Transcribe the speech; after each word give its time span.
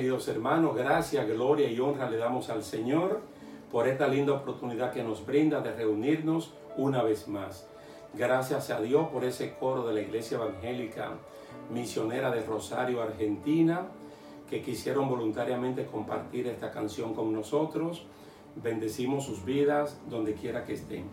Queridos 0.00 0.28
hermanos, 0.28 0.74
gracias, 0.74 1.28
gloria 1.28 1.70
y 1.70 1.78
honra 1.78 2.08
le 2.08 2.16
damos 2.16 2.48
al 2.48 2.62
Señor 2.64 3.20
por 3.70 3.86
esta 3.86 4.08
linda 4.08 4.32
oportunidad 4.32 4.94
que 4.94 5.02
nos 5.02 5.26
brinda 5.26 5.60
de 5.60 5.74
reunirnos 5.74 6.54
una 6.78 7.02
vez 7.02 7.28
más. 7.28 7.68
Gracias 8.14 8.70
a 8.70 8.80
Dios 8.80 9.08
por 9.08 9.26
ese 9.26 9.56
coro 9.56 9.86
de 9.86 9.92
la 9.92 10.00
Iglesia 10.00 10.38
Evangélica 10.38 11.10
Misionera 11.70 12.30
de 12.30 12.40
Rosario, 12.40 13.02
Argentina, 13.02 13.88
que 14.48 14.62
quisieron 14.62 15.06
voluntariamente 15.06 15.84
compartir 15.84 16.46
esta 16.46 16.70
canción 16.70 17.12
con 17.12 17.34
nosotros. 17.34 18.06
Bendecimos 18.56 19.26
sus 19.26 19.44
vidas 19.44 20.00
donde 20.08 20.32
quiera 20.32 20.64
que 20.64 20.72
estén. 20.72 21.10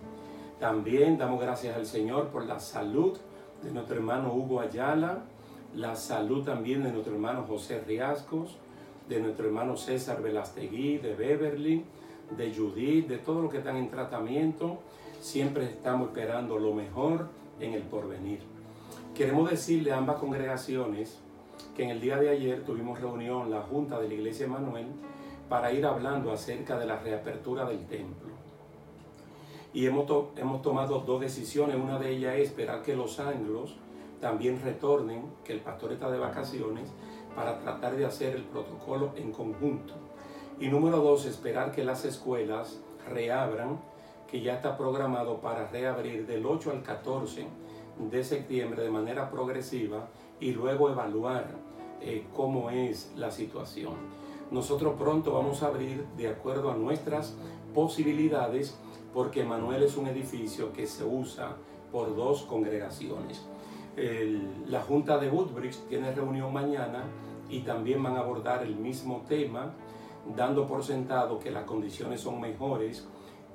También 0.61 1.17
damos 1.17 1.41
gracias 1.41 1.75
al 1.75 1.85
Señor 1.85 2.29
por 2.29 2.45
la 2.45 2.61
salud 2.61 3.17
de 3.61 3.69
nuestro 3.69 3.97
hermano 3.97 4.33
Hugo 4.33 4.61
Ayala, 4.61 5.25
la 5.75 5.97
salud 5.97 6.45
también 6.45 6.83
de 6.83 6.93
nuestro 6.93 7.15
hermano 7.15 7.43
José 7.45 7.81
Riascos, 7.85 8.57
de 9.07 9.19
nuestro 9.19 9.47
hermano 9.47 9.77
César 9.77 10.21
Velastegui, 10.21 10.97
de 10.97 11.15
Beverly, 11.15 11.86
de 12.36 12.54
Judith, 12.54 13.07
de 13.07 13.18
todos 13.18 13.41
los 13.41 13.51
que 13.51 13.59
están 13.59 13.77
en 13.77 13.89
tratamiento. 13.89 14.79
Siempre 15.21 15.65
estamos 15.65 16.09
esperando 16.09 16.59
lo 16.59 16.73
mejor 16.73 17.29
en 17.59 17.73
el 17.73 17.83
porvenir. 17.83 18.39
Queremos 19.15 19.49
decirle 19.49 19.91
a 19.91 19.97
ambas 19.97 20.18
congregaciones 20.18 21.19
que 21.75 21.83
en 21.83 21.89
el 21.89 22.01
día 22.01 22.18
de 22.18 22.29
ayer 22.29 22.63
tuvimos 22.63 22.99
reunión, 22.99 23.49
la 23.49 23.61
Junta 23.61 23.99
de 23.99 24.07
la 24.07 24.13
Iglesia 24.13 24.46
Emanuel, 24.46 24.87
para 25.49 25.71
ir 25.71 25.85
hablando 25.85 26.32
acerca 26.32 26.77
de 26.77 26.85
la 26.85 26.99
reapertura 26.99 27.65
del 27.65 27.85
templo. 27.85 28.27
Y 29.74 29.85
hemos, 29.85 30.05
hemos 30.35 30.61
tomado 30.61 30.99
dos 30.99 31.21
decisiones. 31.21 31.75
Una 31.75 31.99
de 31.99 32.11
ellas 32.11 32.35
es 32.35 32.49
esperar 32.49 32.81
que 32.83 32.95
los 32.95 33.19
anglos 33.19 33.75
también 34.19 34.61
retornen, 34.63 35.23
que 35.44 35.53
el 35.53 35.59
pastor 35.59 35.94
está 35.94 36.09
de 36.09 36.17
vacaciones, 36.17 36.89
para 37.38 37.59
tratar 37.59 37.95
de 37.95 38.03
hacer 38.03 38.36
el 38.36 38.44
protocolo 38.45 39.11
en 39.16 39.31
conjunto. 39.31 39.94
Y 40.59 40.69
número 40.69 40.97
dos, 40.97 41.27
esperar 41.27 41.72
que 41.72 41.83
las 41.83 42.03
escuelas 42.03 42.81
reabran, 43.07 43.80
que 44.27 44.41
ya 44.41 44.55
está 44.55 44.75
programado 44.75 45.39
para 45.39 45.67
reabrir 45.67 46.25
del 46.25 46.47
8 46.47 46.71
al 46.71 46.81
14 46.81 47.45
de 48.09 48.23
septiembre 48.23 48.81
de 48.81 48.89
manera 48.89 49.30
progresiva 49.30 50.08
y 50.39 50.52
luego 50.52 50.89
evaluar 50.89 51.45
eh, 52.02 52.25
cómo 52.35 52.71
es 52.71 53.13
la 53.15 53.30
situación. 53.30 53.93
Nosotros 54.49 54.95
pronto 54.97 55.33
vamos 55.33 55.61
a 55.61 55.67
abrir 55.67 56.08
de 56.17 56.30
acuerdo 56.30 56.71
a 56.71 56.75
nuestras 56.75 57.35
posibilidades 57.75 58.80
porque 59.13 59.43
Manuel 59.43 59.83
es 59.83 59.95
un 59.95 60.08
edificio 60.08 60.73
que 60.73 60.88
se 60.88 61.03
usa 61.03 61.55
por 61.91 62.15
dos 62.15 62.41
congregaciones. 62.43 63.45
la 64.67 64.81
Junta 64.81 65.17
de 65.17 65.30
Woodbridge 65.30 65.77
tiene 65.88 66.11
reunión 66.11 66.52
mañana 66.52 67.03
y 67.49 67.61
también 67.61 68.03
van 68.03 68.17
a 68.17 68.19
abordar 68.19 68.63
el 68.63 68.75
mismo 68.75 69.23
tema, 69.27 69.73
dando 70.35 70.67
por 70.67 70.83
sentado 70.83 71.39
que 71.39 71.51
las 71.51 71.63
condiciones 71.63 72.21
son 72.21 72.41
mejores 72.41 73.07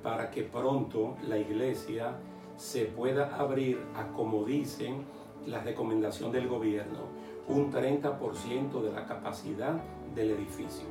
para 0.03 0.31
que 0.31 0.43
pronto 0.43 1.17
la 1.29 1.39
iglesia 1.39 2.17
se 2.57 2.85
pueda 2.87 3.37
abrir 3.37 3.81
a 3.95 4.09
como 4.13 4.45
dicen 4.45 5.05
la 5.47 5.61
recomendación 5.61 6.33
del 6.33 6.49
gobierno, 6.49 7.01
un 7.49 7.73
30% 7.73 8.81
de 8.81 8.93
la 8.93 9.07
capacidad 9.07 9.75
del 10.15 10.31
edificio. 10.31 10.87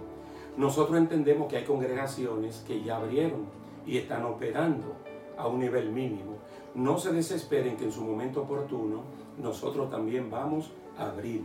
Nosotros 0.57 0.97
entendemos 0.97 1.47
que 1.47 1.57
hay 1.57 1.63
congregaciones 1.63 2.63
que 2.67 2.83
ya 2.83 2.97
abrieron 2.97 3.45
y 3.85 3.97
están 3.97 4.25
operando 4.25 4.95
a 5.37 5.47
un 5.47 5.59
nivel 5.59 5.91
mínimo. 5.91 6.37
No 6.75 6.97
se 6.97 7.13
desesperen 7.13 7.77
que 7.77 7.85
en 7.85 7.91
su 7.91 8.03
momento 8.03 8.41
oportuno 8.41 9.03
nosotros 9.37 9.89
también 9.89 10.29
vamos 10.29 10.71
a 10.97 11.07
abrir. 11.07 11.41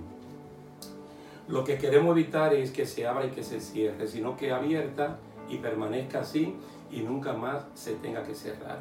Lo 1.48 1.62
que 1.62 1.78
queremos 1.78 2.16
evitar 2.16 2.54
es 2.54 2.72
que 2.72 2.86
se 2.86 3.06
abra 3.06 3.26
y 3.26 3.30
que 3.30 3.44
se 3.44 3.60
cierre, 3.60 4.08
sino 4.08 4.36
que 4.36 4.50
abierta 4.50 5.18
y 5.48 5.58
permanezca 5.58 6.20
así 6.20 6.56
y 6.90 7.00
nunca 7.00 7.34
más 7.34 7.66
se 7.74 7.94
tenga 7.94 8.24
que 8.24 8.34
cerrar. 8.34 8.80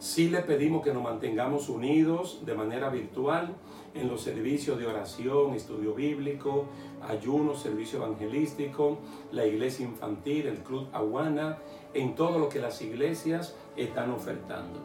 Sí 0.00 0.28
le 0.28 0.40
pedimos 0.40 0.82
que 0.82 0.92
nos 0.92 1.04
mantengamos 1.04 1.68
unidos 1.68 2.42
de 2.44 2.54
manera 2.54 2.88
virtual 2.88 3.54
en 3.94 4.08
los 4.08 4.22
servicios 4.22 4.78
de 4.78 4.86
oración, 4.86 5.54
estudio 5.54 5.94
bíblico, 5.94 6.64
ayuno, 7.06 7.54
servicio 7.54 7.98
evangelístico, 7.98 8.98
la 9.30 9.46
iglesia 9.46 9.84
infantil, 9.84 10.46
el 10.46 10.58
club 10.64 10.88
Aguana, 10.92 11.58
en 11.94 12.16
todo 12.16 12.38
lo 12.38 12.48
que 12.48 12.60
las 12.60 12.80
iglesias 12.82 13.54
están 13.76 14.10
ofertando. 14.10 14.80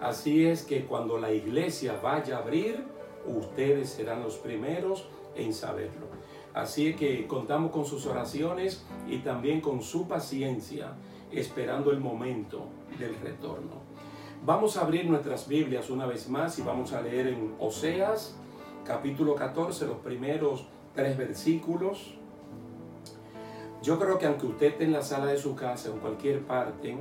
Así 0.00 0.46
es 0.46 0.62
que 0.62 0.86
cuando 0.86 1.18
la 1.18 1.32
iglesia 1.32 1.98
vaya 2.02 2.36
a 2.36 2.40
abrir, 2.40 2.84
ustedes 3.26 3.90
serán 3.90 4.22
los 4.22 4.36
primeros 4.36 5.08
en 5.34 5.52
saberlo. 5.52 6.06
Así 6.54 6.94
que 6.94 7.26
contamos 7.26 7.70
con 7.70 7.84
sus 7.84 8.06
oraciones 8.06 8.84
y 9.08 9.18
también 9.18 9.60
con 9.60 9.82
su 9.82 10.08
paciencia, 10.08 10.94
esperando 11.30 11.92
el 11.92 12.00
momento 12.00 12.64
del 12.98 13.14
retorno. 13.16 13.90
Vamos 14.44 14.76
a 14.76 14.82
abrir 14.82 15.04
nuestras 15.04 15.46
Biblias 15.46 15.90
una 15.90 16.06
vez 16.06 16.28
más 16.28 16.58
y 16.58 16.62
vamos 16.62 16.92
a 16.92 17.02
leer 17.02 17.28
en 17.28 17.54
Oseas, 17.58 18.36
capítulo 18.84 19.34
14, 19.34 19.86
los 19.86 19.98
primeros 19.98 20.66
tres 20.94 21.16
versículos. 21.16 22.14
Yo 23.82 23.98
creo 23.98 24.18
que 24.18 24.26
aunque 24.26 24.46
usted 24.46 24.66
esté 24.68 24.84
en 24.84 24.92
la 24.92 25.02
sala 25.02 25.26
de 25.26 25.38
su 25.38 25.54
casa, 25.54 25.90
en 25.90 25.98
cualquier 25.98 26.40
parte 26.46 26.96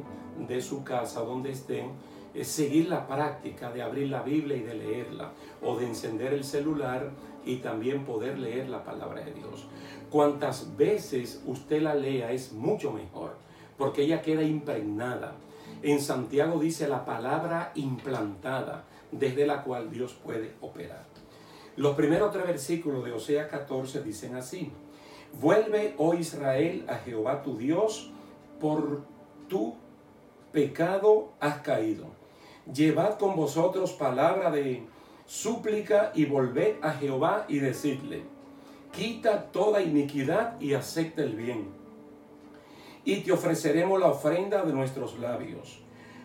de 0.48 0.62
su 0.62 0.84
casa, 0.84 1.22
donde 1.22 1.52
esté, 1.52 1.86
es 2.34 2.48
seguir 2.48 2.90
la 2.90 3.08
práctica 3.08 3.72
de 3.72 3.82
abrir 3.82 4.10
la 4.10 4.22
Biblia 4.22 4.58
y 4.58 4.64
de 4.64 4.76
leerla, 4.76 5.32
o 5.62 5.78
de 5.78 5.88
encender 5.88 6.34
el 6.34 6.44
celular 6.44 7.12
y 7.46 7.58
también 7.58 8.06
poder 8.06 8.38
leer 8.38 8.70
la 8.70 8.84
palabra 8.84 9.24
de 9.24 9.34
Dios. 9.34 9.68
Cuantas 10.10 10.76
veces 10.78 11.42
usted 11.46 11.82
la 11.82 11.96
lea 11.96 12.32
es 12.32 12.52
mucho 12.54 12.92
mejor, 12.92 13.36
porque 13.78 14.04
ella 14.04 14.22
queda 14.22 14.44
impregnada 14.44 15.36
en 15.82 16.02
Santiago 16.02 16.60
dice 16.60 16.90
la 16.90 17.06
palabra 17.06 17.72
implantada 17.76 18.84
desde 19.12 19.48
la 19.48 19.64
cual 19.64 19.90
Dios 19.90 20.14
puede 20.14 20.54
operar. 20.60 21.06
Los 21.78 21.96
primeros 21.96 22.34
tres 22.34 22.46
versículos 22.46 23.06
de 23.06 23.14
Osea 23.14 23.48
14 23.48 24.04
dicen 24.04 24.36
así, 24.36 24.72
vuelve, 25.40 25.94
oh 25.98 26.14
Israel, 26.14 26.86
a 26.90 26.96
Jehová 26.96 27.44
tu 27.44 27.58
Dios, 27.58 28.12
por 28.60 29.04
tu 29.48 29.76
pecado 30.52 31.32
has 31.40 31.60
caído. 31.60 32.19
Llevad 32.74 33.18
con 33.18 33.36
vosotros 33.36 33.94
palabra 33.94 34.52
de 34.52 34.84
súplica 35.26 36.12
y 36.16 36.26
volved 36.26 36.76
a 36.82 36.92
Jehová 36.94 37.46
y 37.48 37.60
decidle, 37.60 38.24
quita 38.92 39.52
toda 39.52 39.82
iniquidad 39.82 40.60
y 40.60 40.74
acepta 40.74 41.22
el 41.24 41.36
bien 41.36 41.80
y 43.06 43.18
te 43.22 43.32
ofreceremos 43.32 44.00
la 44.00 44.08
ofrenda 44.08 44.64
de 44.64 44.74
nuestros 44.74 45.18
labios. 45.20 45.80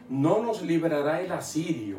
No 0.09 0.43
nos 0.43 0.63
librará 0.63 1.23
el 1.23 1.33
asirio, 1.33 1.99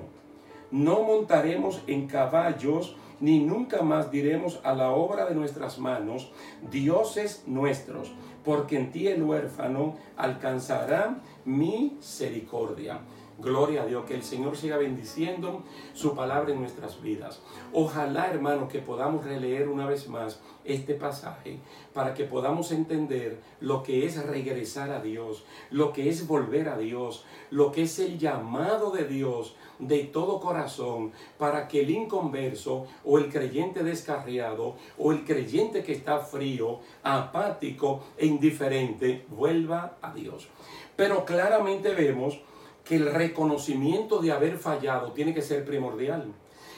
no 0.71 1.01
montaremos 1.03 1.81
en 1.87 2.07
caballos, 2.07 2.95
ni 3.19 3.39
nunca 3.39 3.81
más 3.81 4.11
diremos 4.11 4.59
a 4.63 4.73
la 4.73 4.91
obra 4.91 5.25
de 5.25 5.33
nuestras 5.33 5.79
manos, 5.79 6.31
dioses 6.69 7.43
nuestros, 7.47 8.11
porque 8.43 8.77
en 8.77 8.91
ti 8.91 9.07
el 9.07 9.23
huérfano 9.23 9.95
alcanzará 10.17 11.17
misericordia. 11.45 12.99
Gloria 13.37 13.83
a 13.83 13.85
Dios, 13.85 14.05
que 14.05 14.15
el 14.15 14.23
Señor 14.23 14.55
siga 14.55 14.77
bendiciendo 14.77 15.63
su 15.93 16.15
palabra 16.15 16.53
en 16.53 16.61
nuestras 16.61 17.01
vidas. 17.01 17.41
Ojalá, 17.73 18.27
hermanos, 18.27 18.71
que 18.71 18.79
podamos 18.79 19.25
releer 19.25 19.67
una 19.67 19.85
vez 19.85 20.07
más 20.07 20.41
este 20.63 20.93
pasaje 20.93 21.59
para 21.93 22.13
que 22.13 22.23
podamos 22.23 22.71
entender 22.71 23.41
lo 23.59 23.83
que 23.83 24.05
es 24.05 24.25
regresar 24.25 24.91
a 24.91 25.01
Dios, 25.01 25.43
lo 25.69 25.91
que 25.91 26.09
es 26.09 26.27
volver 26.27 26.69
a 26.69 26.77
Dios, 26.77 27.25
lo 27.51 27.73
que 27.73 27.83
es 27.83 27.99
el 27.99 28.17
llamado 28.17 28.91
de 28.91 29.03
Dios 29.03 29.55
de 29.79 30.05
todo 30.05 30.39
corazón 30.39 31.11
para 31.37 31.67
que 31.67 31.81
el 31.81 31.89
inconverso 31.89 32.87
o 33.03 33.17
el 33.17 33.29
creyente 33.29 33.83
descarriado 33.83 34.75
o 34.97 35.11
el 35.11 35.25
creyente 35.25 35.83
que 35.83 35.91
está 35.91 36.19
frío, 36.19 36.79
apático 37.03 38.01
e 38.17 38.25
indiferente 38.25 39.25
vuelva 39.29 39.97
a 40.01 40.13
Dios. 40.13 40.47
Pero 40.95 41.25
claramente 41.25 41.93
vemos 41.93 42.39
que 42.85 42.95
el 42.95 43.11
reconocimiento 43.11 44.19
de 44.19 44.31
haber 44.31 44.57
fallado 44.57 45.11
tiene 45.11 45.33
que 45.33 45.41
ser 45.41 45.65
primordial. 45.65 46.31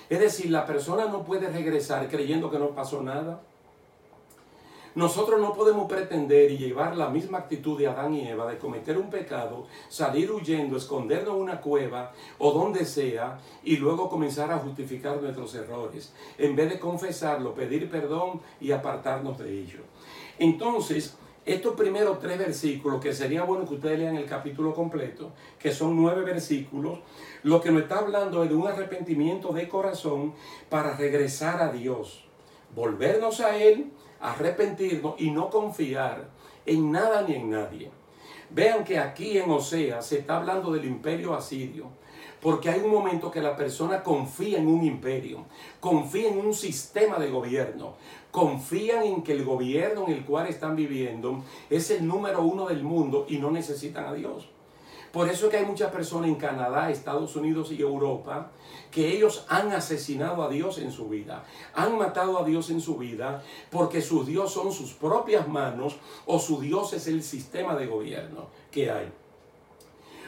Es 0.10 0.20
decir, 0.20 0.50
la 0.50 0.66
persona 0.66 1.06
no 1.06 1.24
puede 1.24 1.50
regresar 1.50 2.08
creyendo 2.08 2.50
que 2.50 2.58
no 2.58 2.70
pasó 2.70 3.04
nada. 3.04 3.42
Nosotros 4.96 5.40
no 5.40 5.54
podemos 5.54 5.88
pretender 5.88 6.50
y 6.50 6.58
llevar 6.58 6.98
la 6.98 7.10
misma 7.10 7.40
actitud 7.40 7.78
de 7.78 7.86
Adán 7.86 8.16
y 8.16 8.28
Eva 8.28 8.50
de 8.50 8.58
cometer 8.58 8.98
un 8.98 9.12
pecado, 9.12 9.68
salir 9.90 10.32
huyendo, 10.32 10.76
escondernos 10.76 11.36
en 11.36 11.42
una 11.42 11.62
cueva 11.62 12.14
o 12.40 12.52
donde 12.52 12.84
sea 12.84 13.38
y 13.64 13.78
luego 13.78 14.10
comenzar 14.10 14.52
a 14.52 14.58
justificar 14.58 15.22
nuestros 15.22 15.54
errores, 15.54 16.14
en 16.40 16.56
vez 16.56 16.72
de 16.72 16.80
confesarlo, 16.80 17.54
pedir 17.54 17.92
perdón 17.92 18.42
y 18.60 18.72
apartarnos 18.72 19.38
de 19.38 19.60
ello. 19.60 19.82
Entonces, 20.40 21.16
estos 21.48 21.76
primeros 21.76 22.20
tres 22.20 22.38
versículos, 22.38 23.00
que 23.00 23.14
sería 23.14 23.44
bueno 23.44 23.66
que 23.66 23.76
ustedes 23.76 23.98
lean 23.98 24.18
el 24.18 24.26
capítulo 24.26 24.74
completo, 24.74 25.32
que 25.58 25.72
son 25.72 25.96
nueve 25.96 26.24
versículos, 26.24 27.00
lo 27.44 27.62
que 27.62 27.72
nos 27.72 27.84
está 27.84 28.00
hablando 28.00 28.44
es 28.44 28.50
de 28.50 28.56
un 28.56 28.68
arrepentimiento 28.68 29.54
de 29.54 29.70
corazón 29.70 30.34
para 30.70 30.98
regresar 30.98 31.62
a 31.62 31.72
Dios, 31.72 32.26
volvernos 32.76 33.40
a 33.40 33.56
Él, 33.56 33.92
arrepentirnos 34.20 35.16
y 35.20 35.32
no 35.32 35.50
confiar 35.50 36.28
en 36.66 36.92
nada 36.92 37.22
ni 37.22 37.36
en 37.36 37.50
nadie. 37.50 37.92
Vean 38.50 38.84
que 38.84 39.00
aquí 39.00 39.38
en 39.38 39.50
Osea 39.50 40.02
se 40.02 40.20
está 40.20 40.38
hablando 40.38 40.72
del 40.72 40.84
imperio 40.84 41.34
asirio, 41.34 41.88
porque 42.42 42.70
hay 42.70 42.82
un 42.82 42.92
momento 42.92 43.32
que 43.32 43.42
la 43.42 43.56
persona 43.56 44.04
confía 44.04 44.60
en 44.60 44.68
un 44.68 44.84
imperio, 44.84 45.46
confía 45.80 46.30
en 46.30 46.40
un 46.40 46.54
sistema 46.54 47.18
de 47.18 47.30
gobierno, 47.30 47.96
confían 48.32 49.04
en 49.04 49.24
que 49.24 49.34
el 49.34 49.44
gobierno 49.44 50.06
en 50.08 50.14
el 50.14 50.26
cual 50.26 50.48
están 50.48 50.76
viviendo 50.76 51.44
es 51.70 51.90
el 51.92 52.06
número 52.06 52.42
uno 52.42 52.68
del 52.68 52.84
mundo 52.84 53.26
y 53.28 53.38
no 53.38 53.52
necesitan 53.52 54.06
a 54.06 54.14
Dios. 54.14 54.50
Por 55.12 55.30
eso 55.30 55.46
es 55.46 55.52
que 55.52 55.58
hay 55.58 55.66
muchas 55.66 55.92
personas 55.92 56.30
en 56.30 56.36
Canadá, 56.36 56.92
Estados 56.92 57.36
Unidos 57.36 57.72
y 57.72 57.82
Europa 57.82 58.52
que 58.92 59.16
ellos 59.16 59.46
han 59.48 59.72
asesinado 59.72 60.44
a 60.44 60.50
Dios 60.50 60.78
en 60.78 60.92
su 60.92 61.08
vida, 61.10 61.44
han 61.74 61.98
matado 61.98 62.38
a 62.40 62.44
Dios 62.46 62.70
en 62.70 62.82
su 62.82 62.98
vida 62.98 63.42
porque 63.72 64.02
su 64.02 64.26
Dios 64.26 64.52
son 64.52 64.72
sus 64.72 64.94
propias 64.94 65.48
manos 65.48 65.98
o 66.26 66.40
su 66.40 66.60
Dios 66.60 66.94
es 66.94 67.08
el 67.08 67.24
sistema 67.24 67.76
de 67.76 67.88
gobierno 67.88 68.48
que 68.70 68.92
hay. 68.92 69.12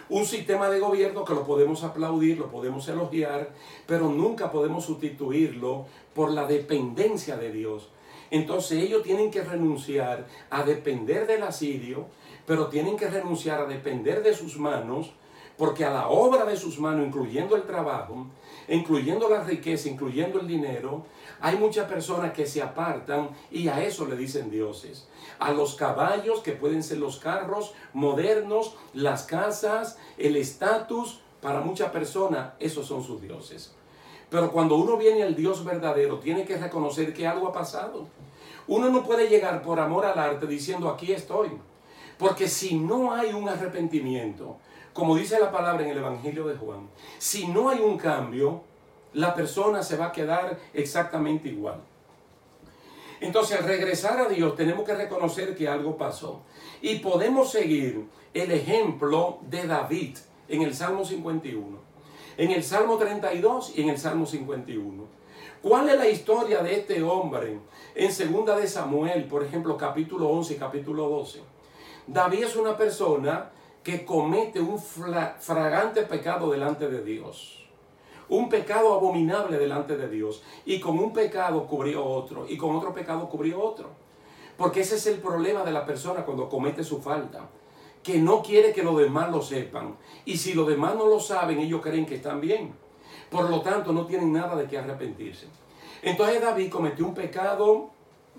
Un 0.09 0.25
sistema 0.25 0.69
de 0.69 0.79
gobierno 0.79 1.23
que 1.23 1.35
lo 1.35 1.45
podemos 1.45 1.83
aplaudir, 1.83 2.39
lo 2.39 2.49
podemos 2.49 2.87
elogiar, 2.87 3.49
pero 3.85 4.09
nunca 4.09 4.51
podemos 4.51 4.85
sustituirlo 4.85 5.85
por 6.15 6.31
la 6.31 6.47
dependencia 6.47 7.37
de 7.37 7.51
Dios. 7.51 7.89
Entonces 8.31 8.83
ellos 8.83 9.03
tienen 9.03 9.29
que 9.29 9.43
renunciar 9.43 10.27
a 10.49 10.63
depender 10.63 11.27
del 11.27 11.43
asirio, 11.43 12.07
pero 12.47 12.69
tienen 12.69 12.97
que 12.97 13.07
renunciar 13.07 13.61
a 13.61 13.65
depender 13.65 14.23
de 14.23 14.33
sus 14.33 14.57
manos, 14.57 15.11
porque 15.59 15.85
a 15.85 15.91
la 15.91 16.09
obra 16.09 16.43
de 16.45 16.57
sus 16.57 16.79
manos, 16.79 17.05
incluyendo 17.05 17.55
el 17.55 17.63
trabajo, 17.63 18.25
incluyendo 18.67 19.29
la 19.29 19.43
riqueza, 19.43 19.89
incluyendo 19.89 20.39
el 20.39 20.47
dinero, 20.47 21.05
hay 21.41 21.57
muchas 21.57 21.87
personas 21.87 22.33
que 22.33 22.45
se 22.45 22.61
apartan 22.61 23.29
y 23.51 23.67
a 23.67 23.83
eso 23.83 24.05
le 24.05 24.15
dicen 24.15 24.49
dioses. 24.49 25.07
A 25.39 25.51
los 25.51 25.75
caballos, 25.75 26.41
que 26.41 26.51
pueden 26.51 26.83
ser 26.83 26.97
los 26.97 27.17
carros 27.17 27.73
modernos, 27.93 28.75
las 28.93 29.23
casas, 29.23 29.97
el 30.17 30.35
estatus, 30.35 31.21
para 31.41 31.61
muchas 31.61 31.91
personas, 31.91 32.53
esos 32.59 32.85
son 32.85 33.03
sus 33.03 33.21
dioses. 33.21 33.73
Pero 34.29 34.51
cuando 34.51 34.75
uno 34.75 34.97
viene 34.97 35.23
al 35.23 35.35
Dios 35.35 35.63
verdadero, 35.63 36.19
tiene 36.19 36.45
que 36.45 36.57
reconocer 36.57 37.13
que 37.13 37.25
algo 37.25 37.47
ha 37.47 37.53
pasado. 37.53 38.07
Uno 38.67 38.89
no 38.89 39.03
puede 39.03 39.27
llegar 39.27 39.61
por 39.63 39.79
amor 39.79 40.05
al 40.05 40.19
arte 40.19 40.45
diciendo 40.45 40.89
aquí 40.89 41.11
estoy. 41.11 41.49
Porque 42.17 42.47
si 42.47 42.75
no 42.75 43.13
hay 43.13 43.31
un 43.31 43.47
arrepentimiento, 43.47 44.57
como 44.93 45.15
dice 45.15 45.39
la 45.39 45.51
palabra 45.51 45.83
en 45.83 45.91
el 45.91 45.97
Evangelio 45.97 46.45
de 46.45 46.57
Juan, 46.57 46.89
si 47.17 47.47
no 47.47 47.69
hay 47.69 47.79
un 47.79 47.97
cambio, 47.97 48.61
la 49.13 49.33
persona 49.33 49.83
se 49.83 49.97
va 49.97 50.07
a 50.07 50.11
quedar 50.11 50.57
exactamente 50.73 51.49
igual. 51.49 51.81
Entonces, 53.21 53.59
al 53.59 53.65
regresar 53.65 54.19
a 54.19 54.29
Dios, 54.29 54.55
tenemos 54.55 54.85
que 54.85 54.95
reconocer 54.95 55.55
que 55.55 55.67
algo 55.67 55.97
pasó. 55.97 56.41
Y 56.81 56.99
podemos 56.99 57.51
seguir 57.51 58.07
el 58.33 58.51
ejemplo 58.51 59.39
de 59.41 59.67
David 59.67 60.17
en 60.47 60.61
el 60.61 60.73
Salmo 60.73 61.03
51, 61.03 61.77
en 62.37 62.51
el 62.51 62.63
Salmo 62.63 62.97
32 62.97 63.73
y 63.75 63.81
en 63.81 63.89
el 63.89 63.97
Salmo 63.97 64.25
51. 64.25 65.19
¿Cuál 65.61 65.89
es 65.89 65.97
la 65.97 66.07
historia 66.07 66.63
de 66.63 66.75
este 66.75 67.03
hombre 67.03 67.59
en 67.95 68.13
segunda 68.13 68.55
de 68.55 68.67
Samuel, 68.67 69.25
por 69.25 69.43
ejemplo, 69.43 69.75
capítulo 69.75 70.29
11 70.29 70.53
y 70.53 70.57
capítulo 70.57 71.09
12? 71.09 71.41
David 72.07 72.45
es 72.45 72.55
una 72.55 72.77
persona 72.77 73.51
que 73.83 74.05
comete 74.05 74.61
un 74.61 74.79
fragante 74.79 76.03
pecado 76.03 76.51
delante 76.51 76.87
de 76.87 77.03
Dios. 77.03 77.58
Un 78.29 78.47
pecado 78.47 78.93
abominable 78.93 79.57
delante 79.57 79.97
de 79.97 80.07
Dios. 80.07 80.43
Y 80.65 80.79
con 80.79 80.97
un 80.99 81.11
pecado 81.11 81.65
cubrió 81.65 82.05
otro. 82.05 82.45
Y 82.47 82.57
con 82.57 82.75
otro 82.75 82.93
pecado 82.93 83.27
cubrió 83.27 83.61
otro. 83.61 83.89
Porque 84.57 84.81
ese 84.81 84.95
es 84.95 85.07
el 85.07 85.19
problema 85.19 85.63
de 85.63 85.71
la 85.71 85.85
persona 85.85 86.25
cuando 86.25 86.47
comete 86.47 86.83
su 86.83 87.01
falta. 87.01 87.49
Que 88.03 88.19
no 88.19 88.41
quiere 88.41 88.71
que 88.71 88.83
los 88.83 88.97
demás 88.97 89.31
lo 89.31 89.41
sepan. 89.41 89.95
Y 90.25 90.37
si 90.37 90.53
los 90.53 90.67
demás 90.67 90.95
no 90.95 91.07
lo 91.07 91.19
saben, 91.19 91.59
ellos 91.59 91.81
creen 91.81 92.05
que 92.05 92.15
están 92.15 92.39
bien. 92.39 92.73
Por 93.29 93.49
lo 93.49 93.61
tanto, 93.61 93.91
no 93.91 94.05
tienen 94.05 94.31
nada 94.31 94.55
de 94.55 94.67
qué 94.67 94.77
arrepentirse. 94.77 95.47
Entonces 96.01 96.41
David 96.41 96.71
cometió 96.71 97.05
un 97.05 97.13
pecado 97.13 97.89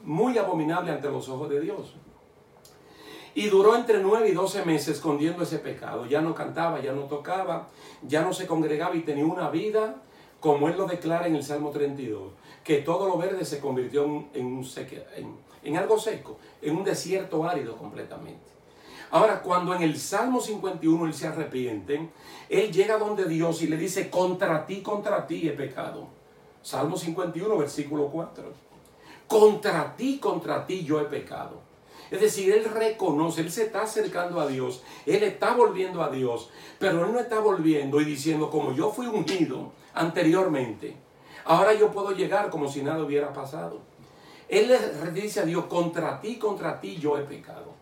muy 0.04 0.38
abominable 0.38 0.92
ante 0.92 1.10
los 1.10 1.28
ojos 1.28 1.50
de 1.50 1.60
Dios. 1.60 1.94
Y 3.34 3.48
duró 3.48 3.76
entre 3.76 4.00
nueve 4.00 4.28
y 4.28 4.32
doce 4.32 4.64
meses 4.64 4.96
escondiendo 4.96 5.42
ese 5.42 5.58
pecado. 5.58 6.06
Ya 6.06 6.20
no 6.20 6.34
cantaba, 6.34 6.80
ya 6.80 6.92
no 6.92 7.02
tocaba, 7.02 7.68
ya 8.02 8.22
no 8.22 8.32
se 8.32 8.46
congregaba 8.46 8.94
y 8.96 9.00
tenía 9.00 9.24
una 9.24 9.50
vida 9.50 10.02
como 10.40 10.68
él 10.68 10.76
lo 10.76 10.86
declara 10.86 11.26
en 11.26 11.36
el 11.36 11.44
Salmo 11.44 11.70
32, 11.70 12.32
que 12.64 12.78
todo 12.78 13.06
lo 13.06 13.18
verde 13.18 13.44
se 13.44 13.60
convirtió 13.60 14.04
en, 14.04 14.64
en 15.62 15.76
algo 15.76 15.98
seco, 15.98 16.38
en 16.62 16.76
un 16.76 16.84
desierto 16.84 17.46
árido 17.46 17.76
completamente. 17.76 18.50
Ahora, 19.12 19.42
cuando 19.42 19.74
en 19.74 19.82
el 19.82 19.98
Salmo 19.98 20.40
51 20.40 21.06
él 21.06 21.14
se 21.14 21.26
arrepiente, 21.26 22.08
él 22.48 22.72
llega 22.72 22.96
donde 22.96 23.24
Dios 23.24 23.60
y 23.60 23.66
le 23.66 23.76
dice, 23.76 24.08
contra 24.08 24.64
ti, 24.66 24.82
contra 24.82 25.26
ti 25.26 25.48
he 25.48 25.52
pecado. 25.52 26.06
Salmo 26.62 26.96
51, 26.96 27.56
versículo 27.56 28.08
4. 28.08 28.44
Contra 29.26 29.96
ti, 29.96 30.18
contra 30.18 30.64
ti 30.64 30.84
yo 30.84 31.00
he 31.00 31.04
pecado. 31.04 31.60
Es 32.10 32.20
decir, 32.20 32.52
él 32.52 32.64
reconoce, 32.64 33.40
él 33.40 33.52
se 33.52 33.64
está 33.64 33.82
acercando 33.82 34.40
a 34.40 34.46
Dios, 34.46 34.82
él 35.06 35.22
está 35.22 35.54
volviendo 35.54 36.02
a 36.02 36.10
Dios, 36.10 36.50
pero 36.78 37.04
él 37.04 37.12
no 37.12 37.20
está 37.20 37.38
volviendo 37.38 38.00
y 38.00 38.04
diciendo, 38.04 38.50
como 38.50 38.74
yo 38.74 38.90
fui 38.90 39.06
ungido 39.06 39.72
anteriormente, 39.94 40.96
ahora 41.44 41.72
yo 41.74 41.92
puedo 41.92 42.10
llegar 42.10 42.50
como 42.50 42.68
si 42.68 42.82
nada 42.82 43.04
hubiera 43.04 43.32
pasado. 43.32 43.80
Él 44.48 44.66
le 44.68 45.20
dice 45.20 45.40
a 45.40 45.44
Dios, 45.44 45.66
contra 45.66 46.20
ti, 46.20 46.36
contra 46.36 46.80
ti 46.80 46.96
yo 46.96 47.16
he 47.16 47.22
pecado. 47.22 47.72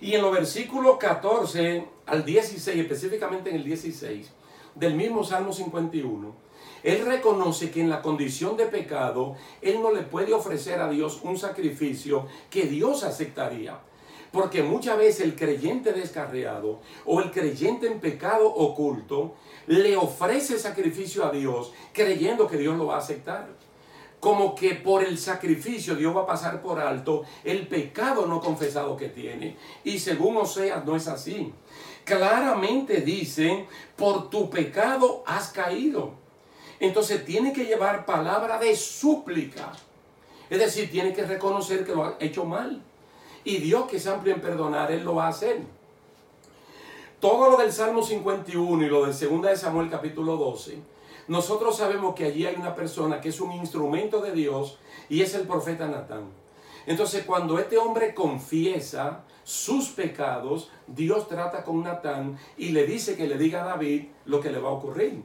Y 0.00 0.14
en 0.14 0.22
los 0.22 0.32
versículos 0.32 0.96
14 0.98 1.88
al 2.06 2.24
16, 2.24 2.78
específicamente 2.78 3.50
en 3.50 3.56
el 3.56 3.64
16, 3.64 4.30
del 4.74 4.94
mismo 4.94 5.24
Salmo 5.24 5.52
51, 5.52 6.43
él 6.84 7.06
reconoce 7.06 7.70
que 7.70 7.80
en 7.80 7.88
la 7.88 8.02
condición 8.02 8.58
de 8.58 8.66
pecado, 8.66 9.36
Él 9.62 9.80
no 9.80 9.90
le 9.90 10.02
puede 10.02 10.34
ofrecer 10.34 10.80
a 10.80 10.90
Dios 10.90 11.20
un 11.22 11.38
sacrificio 11.38 12.26
que 12.50 12.64
Dios 12.64 13.04
aceptaría. 13.04 13.80
Porque 14.30 14.62
muchas 14.62 14.98
veces 14.98 15.22
el 15.22 15.34
creyente 15.34 15.94
descarriado 15.94 16.80
o 17.06 17.22
el 17.22 17.30
creyente 17.30 17.86
en 17.86 18.00
pecado 18.00 18.52
oculto 18.52 19.34
le 19.66 19.96
ofrece 19.96 20.58
sacrificio 20.58 21.24
a 21.24 21.30
Dios 21.30 21.72
creyendo 21.94 22.46
que 22.46 22.58
Dios 22.58 22.76
lo 22.76 22.86
va 22.86 22.96
a 22.96 22.98
aceptar. 22.98 23.48
Como 24.20 24.54
que 24.54 24.74
por 24.74 25.02
el 25.02 25.16
sacrificio 25.16 25.94
Dios 25.94 26.14
va 26.14 26.22
a 26.22 26.26
pasar 26.26 26.60
por 26.60 26.80
alto 26.80 27.22
el 27.44 27.66
pecado 27.66 28.26
no 28.26 28.40
confesado 28.40 28.94
que 28.96 29.08
tiene. 29.08 29.56
Y 29.84 30.00
según 30.00 30.36
Oseas 30.36 30.84
no 30.84 30.96
es 30.96 31.08
así. 31.08 31.54
Claramente 32.04 33.00
dice, 33.00 33.66
por 33.96 34.28
tu 34.28 34.50
pecado 34.50 35.22
has 35.26 35.48
caído. 35.48 36.23
Entonces 36.80 37.24
tiene 37.24 37.52
que 37.52 37.64
llevar 37.64 38.04
palabra 38.04 38.58
de 38.58 38.74
súplica. 38.74 39.72
Es 40.50 40.58
decir, 40.58 40.90
tiene 40.90 41.12
que 41.12 41.24
reconocer 41.24 41.84
que 41.84 41.94
lo 41.94 42.04
ha 42.04 42.16
hecho 42.20 42.44
mal. 42.44 42.82
Y 43.44 43.58
Dios 43.58 43.86
que 43.88 43.96
es 43.96 44.06
amplio 44.06 44.34
en 44.34 44.40
perdonar, 44.40 44.90
Él 44.90 45.04
lo 45.04 45.14
va 45.14 45.26
a 45.26 45.30
hacer. 45.30 45.60
Todo 47.20 47.50
lo 47.50 47.56
del 47.56 47.72
Salmo 47.72 48.02
51 48.02 48.84
y 48.84 48.88
lo 48.88 49.06
del 49.06 49.18
2 49.18 49.42
de 49.42 49.56
Samuel 49.56 49.88
capítulo 49.88 50.36
12, 50.36 50.78
nosotros 51.28 51.76
sabemos 51.76 52.14
que 52.14 52.24
allí 52.24 52.44
hay 52.44 52.54
una 52.56 52.74
persona 52.74 53.20
que 53.20 53.30
es 53.30 53.40
un 53.40 53.52
instrumento 53.52 54.20
de 54.20 54.32
Dios 54.32 54.78
y 55.08 55.22
es 55.22 55.34
el 55.34 55.46
profeta 55.46 55.86
Natán. 55.88 56.24
Entonces 56.86 57.24
cuando 57.24 57.58
este 57.58 57.78
hombre 57.78 58.14
confiesa 58.14 59.24
sus 59.42 59.88
pecados, 59.88 60.70
Dios 60.86 61.28
trata 61.28 61.64
con 61.64 61.82
Natán 61.82 62.38
y 62.58 62.70
le 62.70 62.86
dice 62.86 63.16
que 63.16 63.26
le 63.26 63.38
diga 63.38 63.62
a 63.62 63.66
David 63.68 64.08
lo 64.26 64.40
que 64.40 64.50
le 64.50 64.58
va 64.58 64.68
a 64.68 64.72
ocurrir 64.72 65.22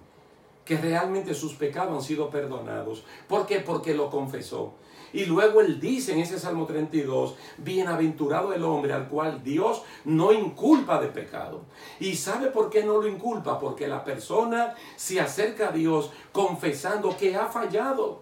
que 0.70 0.78
realmente 0.78 1.34
sus 1.34 1.56
pecados 1.56 1.96
han 1.96 2.04
sido 2.04 2.30
perdonados. 2.30 3.04
¿Por 3.28 3.48
qué? 3.48 3.60
Porque 3.60 3.96
lo 3.96 4.12
confesó. 4.12 4.76
Y 5.12 5.26
luego 5.26 5.62
él 5.62 5.80
dice 5.80 6.14
en 6.14 6.20
ese 6.20 6.38
Salmo 6.38 6.68
32, 6.68 7.34
bienaventurado 7.58 8.54
el 8.54 8.64
hombre 8.64 8.94
al 8.94 9.08
cual 9.08 9.44
Dios 9.44 9.82
no 10.06 10.32
inculpa 10.32 11.02
de 11.02 11.08
pecado. 11.08 11.62
¿Y 12.00 12.16
sabe 12.16 12.52
por 12.52 12.70
qué 12.70 12.84
no 12.84 13.02
lo 13.02 13.08
inculpa? 13.08 13.58
Porque 13.58 13.88
la 13.88 14.04
persona 14.04 14.76
se 14.96 15.20
acerca 15.20 15.70
a 15.70 15.72
Dios 15.72 16.12
confesando 16.32 17.18
que 17.18 17.36
ha 17.36 17.48
fallado. 17.48 18.22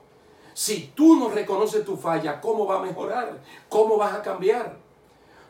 Si 0.54 0.94
tú 0.96 1.18
no 1.18 1.27
reconoces 1.27 1.84
tu 1.84 1.98
falla, 1.98 2.39
¿cómo 2.39 2.66
va 2.66 2.77
a 2.77 2.82
mejorar? 2.82 3.42
¿Cómo 3.68 3.98
vas 3.98 4.13
a 4.13 4.22
cambiar? 4.22 4.77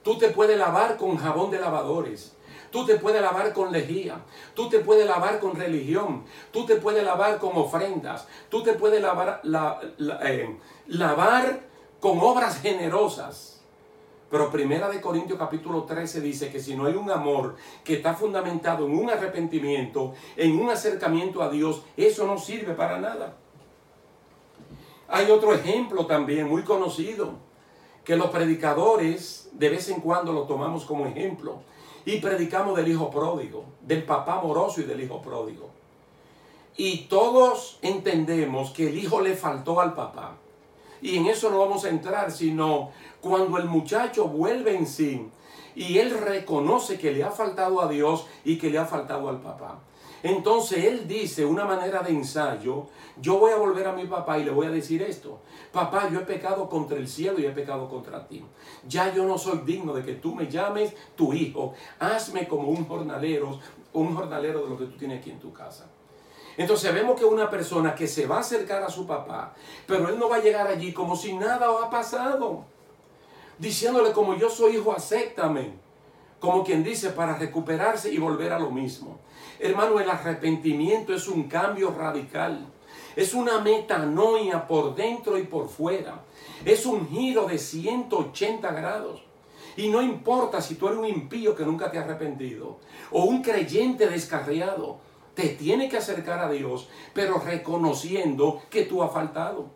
Tú 0.01 0.17
te 0.17 0.29
puedes 0.29 0.57
lavar 0.57 0.97
con 0.97 1.15
jabón 1.15 1.51
de 1.51 1.59
lavadores. 1.59 2.35
Tú 2.71 2.85
te 2.85 2.95
puedes 2.95 3.21
lavar 3.21 3.53
con 3.53 3.71
lejía. 3.71 4.21
Tú 4.53 4.69
te 4.69 4.79
puedes 4.79 5.07
lavar 5.07 5.39
con 5.39 5.55
religión. 5.55 6.23
Tú 6.51 6.65
te 6.65 6.75
puedes 6.75 7.03
lavar 7.03 7.39
con 7.39 7.55
ofrendas. 7.55 8.27
Tú 8.49 8.63
te 8.63 8.73
puedes 8.73 9.01
lavar, 9.01 9.41
eh, 9.43 10.57
lavar 10.87 11.61
con 11.99 12.19
obras 12.19 12.61
generosas. 12.61 13.61
Pero 14.29 14.51
Primera 14.51 14.89
de 14.89 14.99
Corintios 14.99 15.39
capítulo 15.39 15.83
13 15.83 16.19
dice 16.19 16.51
que 16.51 16.59
si 16.59 16.75
no 16.75 16.85
hay 16.85 16.95
un 16.95 17.09
amor 17.09 17.55
que 17.83 17.95
está 17.95 18.13
fundamentado 18.13 18.85
en 18.85 18.97
un 18.97 19.09
arrepentimiento, 19.09 20.13
en 20.35 20.59
un 20.59 20.69
acercamiento 20.69 21.41
a 21.41 21.49
Dios, 21.49 21.83
eso 21.95 22.27
no 22.27 22.37
sirve 22.37 22.73
para 22.73 22.99
nada. 22.99 23.37
Hay 25.07 25.31
otro 25.31 25.53
ejemplo 25.53 26.05
también 26.05 26.49
muy 26.49 26.63
conocido, 26.63 27.35
que 28.03 28.17
los 28.17 28.29
predicadores 28.29 29.49
de 29.53 29.69
vez 29.69 29.89
en 29.89 30.01
cuando 30.01 30.33
lo 30.33 30.43
tomamos 30.43 30.85
como 30.85 31.05
ejemplo 31.05 31.61
y 32.07 32.21
predicamos 32.21 32.77
del 32.77 32.87
hijo 32.87 33.11
pródigo, 33.11 33.65
del 33.81 34.01
papá 34.03 34.39
amoroso 34.39 34.79
y 34.79 34.85
del 34.85 35.03
hijo 35.03 35.21
pródigo. 35.21 35.69
Y 36.77 36.99
todos 37.09 37.79
entendemos 37.81 38.71
que 38.71 38.87
el 38.87 38.97
hijo 38.97 39.19
le 39.19 39.35
faltó 39.35 39.81
al 39.81 39.93
papá. 39.93 40.37
Y 41.01 41.17
en 41.17 41.25
eso 41.25 41.49
no 41.49 41.59
vamos 41.59 41.83
a 41.83 41.89
entrar, 41.89 42.31
sino 42.31 42.91
cuando 43.19 43.57
el 43.57 43.65
muchacho 43.65 44.29
vuelve 44.29 44.77
en 44.77 44.87
sí 44.87 45.29
y 45.75 45.97
él 45.97 46.17
reconoce 46.17 46.97
que 46.97 47.11
le 47.11 47.25
ha 47.25 47.31
faltado 47.31 47.81
a 47.81 47.89
Dios 47.89 48.25
y 48.45 48.57
que 48.57 48.69
le 48.69 48.77
ha 48.77 48.85
faltado 48.85 49.27
al 49.27 49.41
papá. 49.41 49.77
Entonces 50.23 50.85
él 50.85 51.07
dice, 51.07 51.45
una 51.45 51.65
manera 51.65 52.01
de 52.01 52.11
ensayo, 52.11 52.87
yo 53.19 53.37
voy 53.37 53.51
a 53.51 53.57
volver 53.57 53.87
a 53.87 53.93
mi 53.93 54.05
papá 54.05 54.39
y 54.39 54.43
le 54.43 54.51
voy 54.51 54.67
a 54.67 54.71
decir 54.71 55.01
esto. 55.01 55.41
Papá, 55.71 56.09
yo 56.11 56.19
he 56.19 56.25
pecado 56.25 56.67
contra 56.69 56.97
el 56.97 57.07
cielo 57.07 57.39
y 57.39 57.45
he 57.45 57.51
pecado 57.51 57.87
contra 57.89 58.27
ti. 58.27 58.43
Ya 58.87 59.13
yo 59.13 59.25
no 59.25 59.37
soy 59.37 59.59
digno 59.65 59.93
de 59.93 60.03
que 60.03 60.13
tú 60.13 60.33
me 60.33 60.47
llames 60.47 60.93
tu 61.15 61.33
hijo. 61.33 61.73
Hazme 61.99 62.47
como 62.47 62.69
un 62.69 62.85
jornalero, 62.85 63.59
un 63.93 64.15
jornalero 64.15 64.63
de 64.63 64.69
lo 64.69 64.77
que 64.77 64.85
tú 64.85 64.97
tienes 64.97 65.19
aquí 65.19 65.31
en 65.31 65.39
tu 65.39 65.53
casa. 65.53 65.87
Entonces 66.57 66.91
vemos 66.93 67.19
que 67.19 67.25
una 67.25 67.49
persona 67.49 67.93
que 67.93 68.07
se 68.07 68.25
va 68.25 68.37
a 68.37 68.39
acercar 68.39 68.81
a 68.81 68.89
su 68.89 69.05
papá, 69.05 69.53
pero 69.85 70.09
él 70.09 70.17
no 70.17 70.27
va 70.27 70.37
a 70.37 70.41
llegar 70.41 70.65
allí 70.67 70.91
como 70.91 71.15
si 71.15 71.33
nada 71.33 71.67
ha 71.83 71.89
pasado 71.89 72.65
diciéndole 73.57 74.11
como 74.11 74.35
yo 74.35 74.49
soy 74.49 74.77
hijo, 74.77 74.91
acéptame. 74.91 75.86
Como 76.39 76.63
quien 76.63 76.83
dice, 76.83 77.09
para 77.09 77.35
recuperarse 77.35 78.13
y 78.13 78.17
volver 78.17 78.53
a 78.53 78.59
lo 78.59 78.69
mismo. 78.69 79.19
Hermano, 79.59 79.99
el 79.99 80.09
arrepentimiento 80.09 81.13
es 81.13 81.27
un 81.27 81.47
cambio 81.47 81.91
radical. 81.91 82.67
Es 83.15 83.33
una 83.33 83.59
metanoia 83.59 84.67
por 84.67 84.93
dentro 84.93 85.37
y 85.37 85.43
por 85.43 85.69
fuera. 85.69 86.21
Es 86.63 86.85
un 86.85 87.09
giro 87.09 87.47
de 87.47 87.57
180 87.57 88.71
grados. 88.71 89.23
Y 89.75 89.89
no 89.89 90.01
importa 90.01 90.61
si 90.61 90.75
tú 90.75 90.87
eres 90.87 90.99
un 90.99 91.05
impío 91.05 91.55
que 91.55 91.65
nunca 91.65 91.89
te 91.89 91.97
ha 91.97 92.01
arrepentido 92.01 92.79
o 93.11 93.23
un 93.23 93.41
creyente 93.41 94.07
descarriado, 94.07 94.97
te 95.35 95.49
tiene 95.49 95.87
que 95.87 95.97
acercar 95.97 96.39
a 96.39 96.49
Dios, 96.49 96.89
pero 97.13 97.37
reconociendo 97.37 98.61
que 98.71 98.83
tú 98.83 99.03
has 99.03 99.11
faltado. 99.11 99.67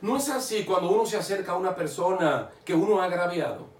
No 0.00 0.16
es 0.16 0.28
así 0.28 0.64
cuando 0.64 0.90
uno 0.90 1.06
se 1.06 1.16
acerca 1.16 1.52
a 1.52 1.56
una 1.56 1.74
persona 1.74 2.50
que 2.64 2.74
uno 2.74 3.00
ha 3.00 3.06
agraviado. 3.06 3.75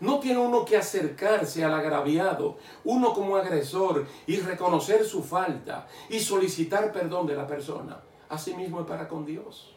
No 0.00 0.20
tiene 0.20 0.38
uno 0.38 0.64
que 0.64 0.76
acercarse 0.76 1.64
al 1.64 1.74
agraviado, 1.74 2.58
uno 2.84 3.12
como 3.12 3.36
agresor, 3.36 4.06
y 4.26 4.36
reconocer 4.36 5.04
su 5.04 5.22
falta 5.22 5.88
y 6.08 6.20
solicitar 6.20 6.92
perdón 6.92 7.26
de 7.26 7.34
la 7.34 7.46
persona. 7.46 8.00
Asimismo 8.28 8.80
es 8.80 8.86
para 8.86 9.08
con 9.08 9.24
Dios. 9.24 9.74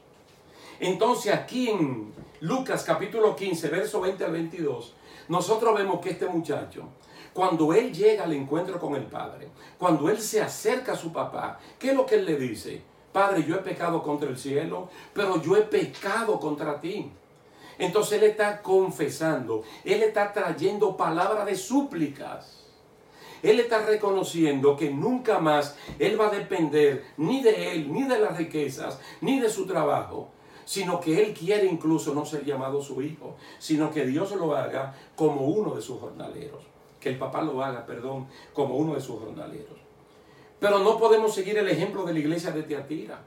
Entonces 0.79 1.33
aquí 1.33 1.69
en 1.69 2.13
Lucas 2.41 2.83
capítulo 2.83 3.35
15, 3.35 3.69
verso 3.69 4.01
20 4.01 4.25
al 4.25 4.31
22, 4.31 4.93
nosotros 5.27 5.75
vemos 5.75 6.01
que 6.01 6.09
este 6.09 6.27
muchacho, 6.27 6.85
cuando 7.33 7.73
él 7.73 7.93
llega 7.93 8.23
al 8.23 8.33
encuentro 8.33 8.79
con 8.79 8.95
el 8.95 9.05
Padre, 9.05 9.49
cuando 9.77 10.09
él 10.09 10.19
se 10.19 10.41
acerca 10.41 10.93
a 10.93 10.97
su 10.97 11.13
papá, 11.13 11.59
¿qué 11.79 11.91
es 11.91 11.95
lo 11.95 12.05
que 12.05 12.15
él 12.15 12.25
le 12.25 12.35
dice? 12.35 12.81
Padre, 13.11 13.43
yo 13.43 13.55
he 13.55 13.59
pecado 13.59 14.01
contra 14.01 14.29
el 14.29 14.37
cielo, 14.37 14.89
pero 15.13 15.41
yo 15.41 15.55
he 15.55 15.61
pecado 15.61 16.39
contra 16.39 16.79
ti. 16.79 17.11
Entonces 17.81 18.21
Él 18.21 18.29
está 18.29 18.61
confesando, 18.61 19.63
Él 19.83 20.03
está 20.03 20.31
trayendo 20.31 20.95
palabra 20.95 21.43
de 21.45 21.55
súplicas. 21.55 22.59
Él 23.41 23.59
está 23.59 23.83
reconociendo 23.83 24.77
que 24.77 24.91
nunca 24.91 25.39
más 25.39 25.75
Él 25.97 26.21
va 26.21 26.27
a 26.27 26.29
depender 26.29 27.05
ni 27.17 27.41
de 27.41 27.71
Él, 27.71 27.91
ni 27.91 28.03
de 28.03 28.19
las 28.19 28.37
riquezas, 28.37 28.99
ni 29.21 29.39
de 29.39 29.49
su 29.49 29.65
trabajo, 29.65 30.29
sino 30.63 30.99
que 30.99 31.23
Él 31.23 31.33
quiere 31.33 31.65
incluso 31.65 32.13
no 32.13 32.23
ser 32.23 32.45
llamado 32.45 32.83
su 32.83 33.01
hijo, 33.01 33.35
sino 33.57 33.89
que 33.89 34.05
Dios 34.05 34.31
lo 34.33 34.55
haga 34.55 34.93
como 35.15 35.47
uno 35.47 35.73
de 35.73 35.81
sus 35.81 35.99
jornaleros, 35.99 36.61
que 36.99 37.09
el 37.09 37.17
papá 37.17 37.41
lo 37.41 37.63
haga, 37.63 37.87
perdón, 37.87 38.27
como 38.53 38.75
uno 38.75 38.93
de 38.93 39.01
sus 39.01 39.19
jornaleros. 39.19 39.79
Pero 40.59 40.77
no 40.77 40.99
podemos 40.99 41.33
seguir 41.33 41.57
el 41.57 41.67
ejemplo 41.67 42.05
de 42.05 42.13
la 42.13 42.19
iglesia 42.19 42.51
de 42.51 42.61
Teatira. 42.61 43.23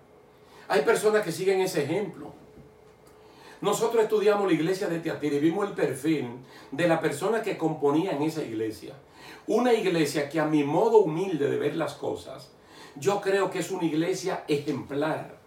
Hay 0.69 0.83
personas 0.83 1.25
que 1.25 1.33
siguen 1.33 1.61
ese 1.61 1.83
ejemplo. 1.83 2.44
Nosotros 3.65 4.03
estudiamos 4.03 4.47
la 4.47 4.53
iglesia 4.53 4.89
de 4.89 5.01
Teatira 5.01 5.37
y 5.37 5.41
vimos 5.41 5.67
el 5.67 5.75
perfil 5.75 6.27
de 6.71 6.87
la 6.87 7.01
persona 7.01 7.41
que 7.41 7.57
componía 7.57 8.13
en 8.13 8.21
esa 8.21 8.45
iglesia. 8.45 8.93
Una 9.47 9.73
iglesia 9.73 10.29
que 10.29 10.39
a 10.39 10.45
mi 10.45 10.63
modo 10.63 10.99
humilde 10.99 11.49
de 11.49 11.57
ver 11.57 11.75
las 11.75 11.95
cosas, 11.95 12.51
yo 12.97 13.23
creo 13.23 13.51
que 13.51 13.61
es 13.61 13.71
una 13.71 13.87
iglesia 13.87 14.45
ejemplar. 14.49 15.39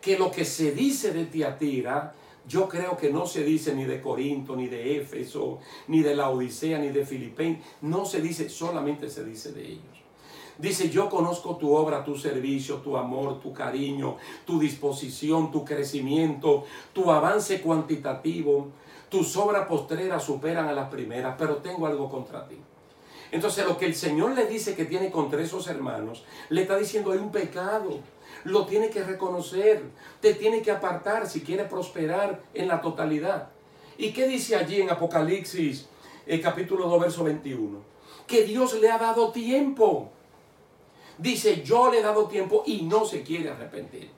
Que 0.00 0.16
lo 0.16 0.30
que 0.30 0.44
se 0.44 0.70
dice 0.70 1.10
de 1.10 1.24
Teatira, 1.24 2.14
yo 2.46 2.68
creo 2.68 2.96
que 2.96 3.10
no 3.10 3.26
se 3.26 3.42
dice 3.42 3.74
ni 3.74 3.84
de 3.84 4.00
Corinto, 4.00 4.54
ni 4.54 4.68
de 4.68 4.98
Éfeso, 4.98 5.58
ni 5.88 6.04
de 6.04 6.14
la 6.14 6.30
Odisea, 6.30 6.78
ni 6.78 6.90
de 6.90 7.04
Filipen. 7.04 7.60
No 7.80 8.04
se 8.04 8.20
dice, 8.20 8.48
solamente 8.48 9.10
se 9.10 9.24
dice 9.24 9.50
de 9.50 9.66
ellos. 9.66 9.95
Dice, 10.58 10.88
yo 10.88 11.10
conozco 11.10 11.56
tu 11.56 11.74
obra, 11.74 12.02
tu 12.02 12.16
servicio, 12.16 12.76
tu 12.76 12.96
amor, 12.96 13.40
tu 13.40 13.52
cariño, 13.52 14.16
tu 14.46 14.58
disposición, 14.58 15.50
tu 15.50 15.64
crecimiento, 15.64 16.64
tu 16.92 17.10
avance 17.10 17.60
cuantitativo. 17.60 18.68
Tus 19.10 19.36
obras 19.36 19.68
postreras 19.68 20.24
superan 20.24 20.66
a 20.68 20.72
las 20.72 20.88
primeras, 20.88 21.36
pero 21.38 21.56
tengo 21.56 21.86
algo 21.86 22.08
contra 22.08 22.48
ti. 22.48 22.56
Entonces 23.30 23.66
lo 23.66 23.76
que 23.76 23.86
el 23.86 23.94
Señor 23.94 24.32
le 24.32 24.46
dice 24.46 24.74
que 24.74 24.84
tiene 24.84 25.10
contra 25.10 25.42
esos 25.42 25.66
hermanos, 25.68 26.24
le 26.48 26.62
está 26.62 26.76
diciendo 26.76 27.12
hay 27.12 27.18
un 27.18 27.30
pecado. 27.30 28.00
Lo 28.44 28.66
tiene 28.66 28.90
que 28.90 29.02
reconocer, 29.02 29.82
te 30.20 30.34
tiene 30.34 30.62
que 30.62 30.70
apartar 30.70 31.28
si 31.28 31.42
quiere 31.42 31.64
prosperar 31.64 32.40
en 32.54 32.68
la 32.68 32.80
totalidad. 32.80 33.48
¿Y 33.98 34.12
qué 34.12 34.26
dice 34.26 34.56
allí 34.56 34.80
en 34.80 34.90
Apocalipsis, 34.90 35.88
el 36.26 36.40
capítulo 36.40 36.88
2, 36.88 37.00
verso 37.00 37.24
21? 37.24 37.78
Que 38.26 38.44
Dios 38.44 38.74
le 38.80 38.90
ha 38.90 38.98
dado 38.98 39.32
tiempo 39.32 40.10
dice, 41.18 41.62
yo 41.62 41.90
le 41.90 41.98
he 41.98 42.02
dado 42.02 42.26
tiempo 42.26 42.62
y 42.66 42.82
no 42.82 43.04
se 43.04 43.22
quiere 43.22 43.50
arrepentir. 43.50 44.10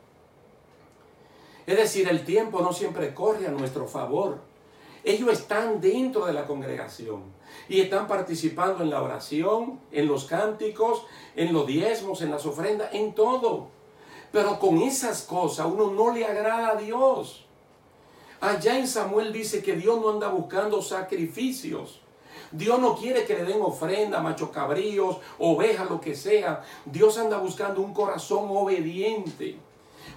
Es 1.66 1.76
decir, 1.76 2.08
el 2.08 2.24
tiempo 2.24 2.60
no 2.60 2.72
siempre 2.72 3.12
corre 3.12 3.46
a 3.46 3.50
nuestro 3.50 3.86
favor. 3.86 4.38
Ellos 5.04 5.30
están 5.32 5.80
dentro 5.80 6.26
de 6.26 6.32
la 6.32 6.46
congregación 6.46 7.22
y 7.68 7.80
están 7.80 8.06
participando 8.06 8.82
en 8.82 8.90
la 8.90 9.02
oración, 9.02 9.78
en 9.92 10.06
los 10.06 10.24
cánticos, 10.24 11.04
en 11.36 11.52
los 11.52 11.66
diezmos, 11.66 12.22
en 12.22 12.30
las 12.30 12.46
ofrendas, 12.46 12.88
en 12.92 13.14
todo. 13.14 13.68
Pero 14.32 14.58
con 14.58 14.80
esas 14.82 15.22
cosas 15.22 15.66
uno 15.66 15.90
no 15.90 16.12
le 16.12 16.24
agrada 16.24 16.70
a 16.70 16.76
Dios. 16.76 17.44
Allá 18.40 18.78
en 18.78 18.86
Samuel 18.86 19.32
dice 19.32 19.62
que 19.62 19.76
Dios 19.76 20.00
no 20.00 20.10
anda 20.10 20.28
buscando 20.28 20.80
sacrificios. 20.80 22.00
Dios 22.50 22.78
no 22.80 22.96
quiere 22.96 23.24
que 23.24 23.34
le 23.34 23.44
den 23.44 23.60
ofrenda, 23.60 24.20
macho 24.20 24.50
cabríos, 24.50 25.18
ovejas, 25.38 25.88
lo 25.90 26.00
que 26.00 26.14
sea. 26.14 26.62
Dios 26.84 27.18
anda 27.18 27.38
buscando 27.38 27.80
un 27.80 27.92
corazón 27.92 28.46
obediente. 28.50 29.58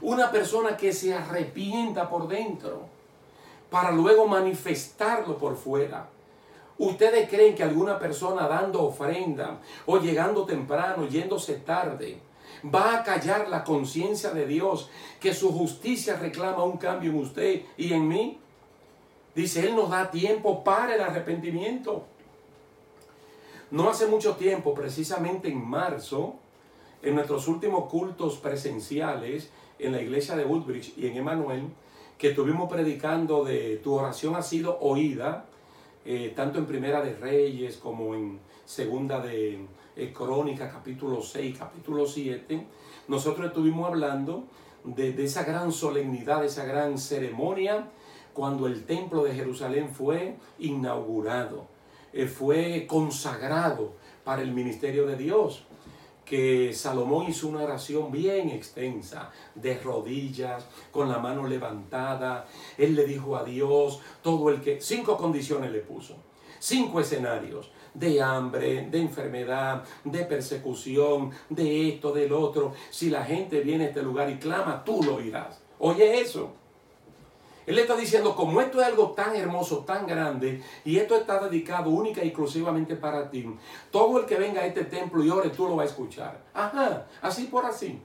Una 0.02 0.32
persona 0.32 0.78
que 0.78 0.94
se 0.94 1.14
arrepienta 1.14 2.10
por 2.10 2.28
dentro 2.28 2.86
para 3.70 3.92
luego 3.92 4.28
manifestarlo 4.28 5.38
por 5.38 5.56
fuera. 5.56 6.08
¿Ustedes 6.78 7.30
creen 7.30 7.54
que 7.54 7.64
alguna 7.64 8.00
persona 8.00 8.48
dando 8.48 8.84
ofrenda 8.84 9.60
o 9.86 9.98
llegando 10.00 10.46
temprano, 10.46 11.08
yéndose 11.08 11.56
tarde, 11.56 12.20
va 12.64 12.96
a 12.96 13.04
callar 13.04 13.50
la 13.50 13.64
conciencia 13.64 14.32
de 14.32 14.46
Dios 14.46 14.90
que 15.20 15.34
su 15.34 15.52
justicia 15.52 16.16
reclama 16.16 16.64
un 16.64 16.78
cambio 16.78 17.12
en 17.12 17.18
usted 17.18 17.62
y 17.78 17.94
en 17.94 18.08
mí? 18.08 18.40
Dice, 19.36 19.68
Él 19.68 19.76
nos 19.76 19.90
da 19.90 20.10
tiempo 20.12 20.64
para 20.64 20.96
el 20.96 21.02
arrepentimiento. 21.02 22.06
No 23.72 23.90
hace 23.90 24.06
mucho 24.06 24.36
tiempo, 24.36 24.74
precisamente 24.74 25.48
en 25.48 25.66
marzo, 25.66 26.36
en 27.02 27.16
nuestros 27.16 27.48
últimos 27.48 27.90
cultos 27.90 28.36
presenciales 28.36 29.50
en 29.80 29.94
la 29.94 30.02
iglesia 30.02 30.36
de 30.36 30.44
Woodbridge 30.44 30.98
y 30.98 31.08
en 31.08 31.16
Emanuel, 31.16 31.70
que 32.18 32.32
estuvimos 32.32 32.70
predicando 32.70 33.46
de 33.46 33.78
tu 33.78 33.94
oración 33.94 34.36
ha 34.36 34.42
sido 34.42 34.78
oída, 34.82 35.46
eh, 36.04 36.34
tanto 36.36 36.60
en 36.60 36.66
Primera 36.66 37.02
de 37.02 37.16
Reyes 37.16 37.78
como 37.78 38.14
en 38.14 38.42
Segunda 38.66 39.22
de 39.22 39.66
eh, 39.96 40.12
Crónica, 40.14 40.70
capítulo 40.70 41.22
6, 41.22 41.58
capítulo 41.58 42.06
7, 42.06 42.68
nosotros 43.08 43.48
estuvimos 43.48 43.88
hablando 43.88 44.44
de, 44.84 45.14
de 45.14 45.24
esa 45.24 45.46
gran 45.46 45.72
solemnidad, 45.72 46.42
de 46.42 46.48
esa 46.48 46.66
gran 46.66 46.98
ceremonia, 46.98 47.88
cuando 48.34 48.68
el 48.68 48.84
templo 48.84 49.24
de 49.24 49.34
Jerusalén 49.34 49.88
fue 49.96 50.36
inaugurado. 50.60 51.71
Eh, 52.14 52.28
fue 52.28 52.86
consagrado 52.88 53.94
para 54.24 54.42
el 54.42 54.52
ministerio 54.52 55.06
de 55.06 55.16
Dios 55.16 55.66
que 56.32 56.72
Salomón 56.74 57.30
hizo 57.30 57.50
una 57.50 57.64
oración 57.64 58.10
bien 58.10 58.50
extensa, 58.52 59.32
de 59.54 59.78
rodillas, 59.80 60.66
con 60.90 61.10
la 61.10 61.20
mano 61.20 61.46
levantada. 61.46 62.48
Él 62.78 62.96
le 62.96 63.06
dijo 63.06 63.36
a 63.36 63.44
Dios 63.44 64.00
todo 64.22 64.50
el 64.50 64.62
que, 64.62 64.80
cinco 64.80 65.18
condiciones 65.18 65.74
le 65.74 65.80
puso, 65.80 66.16
cinco 66.58 67.02
escenarios 67.02 67.70
de 67.94 68.22
hambre, 68.22 68.88
de 68.90 69.02
enfermedad, 69.02 69.84
de 70.06 70.24
persecución, 70.24 71.32
de 71.50 71.90
esto, 71.90 72.14
del 72.14 72.32
otro. 72.32 72.74
Si 72.90 73.10
la 73.10 73.26
gente 73.26 73.60
viene 73.60 73.84
a 73.84 73.88
este 73.90 74.02
lugar 74.02 74.30
y 74.30 74.38
clama, 74.38 74.86
tú 74.86 75.04
lo 75.04 75.20
irás. 75.20 75.62
Oye 75.80 76.22
eso. 76.22 76.61
Él 77.66 77.78
está 77.78 77.96
diciendo, 77.96 78.36
como 78.36 78.60
esto 78.60 78.82
es 78.82 78.88
algo 78.88 79.12
tan 79.12 79.36
hermoso, 79.36 79.80
tan 79.80 80.08
grande, 80.08 80.64
y 80.84 80.98
esto 80.98 81.16
está 81.16 81.40
dedicado 81.48 81.90
única 81.92 82.24
y 82.24 82.28
exclusivamente 82.28 82.96
para 82.96 83.30
ti, 83.30 83.46
todo 83.92 84.20
el 84.20 84.26
que 84.26 84.36
venga 84.36 84.62
a 84.62 84.66
este 84.66 84.86
templo 84.86 85.24
y 85.24 85.30
ore, 85.30 85.50
tú 85.50 85.68
lo 85.68 85.76
vas 85.76 85.88
a 85.88 85.90
escuchar. 85.92 86.44
Ajá, 86.54 87.08
así 87.22 87.46
por 87.46 87.66
así. 87.66 88.02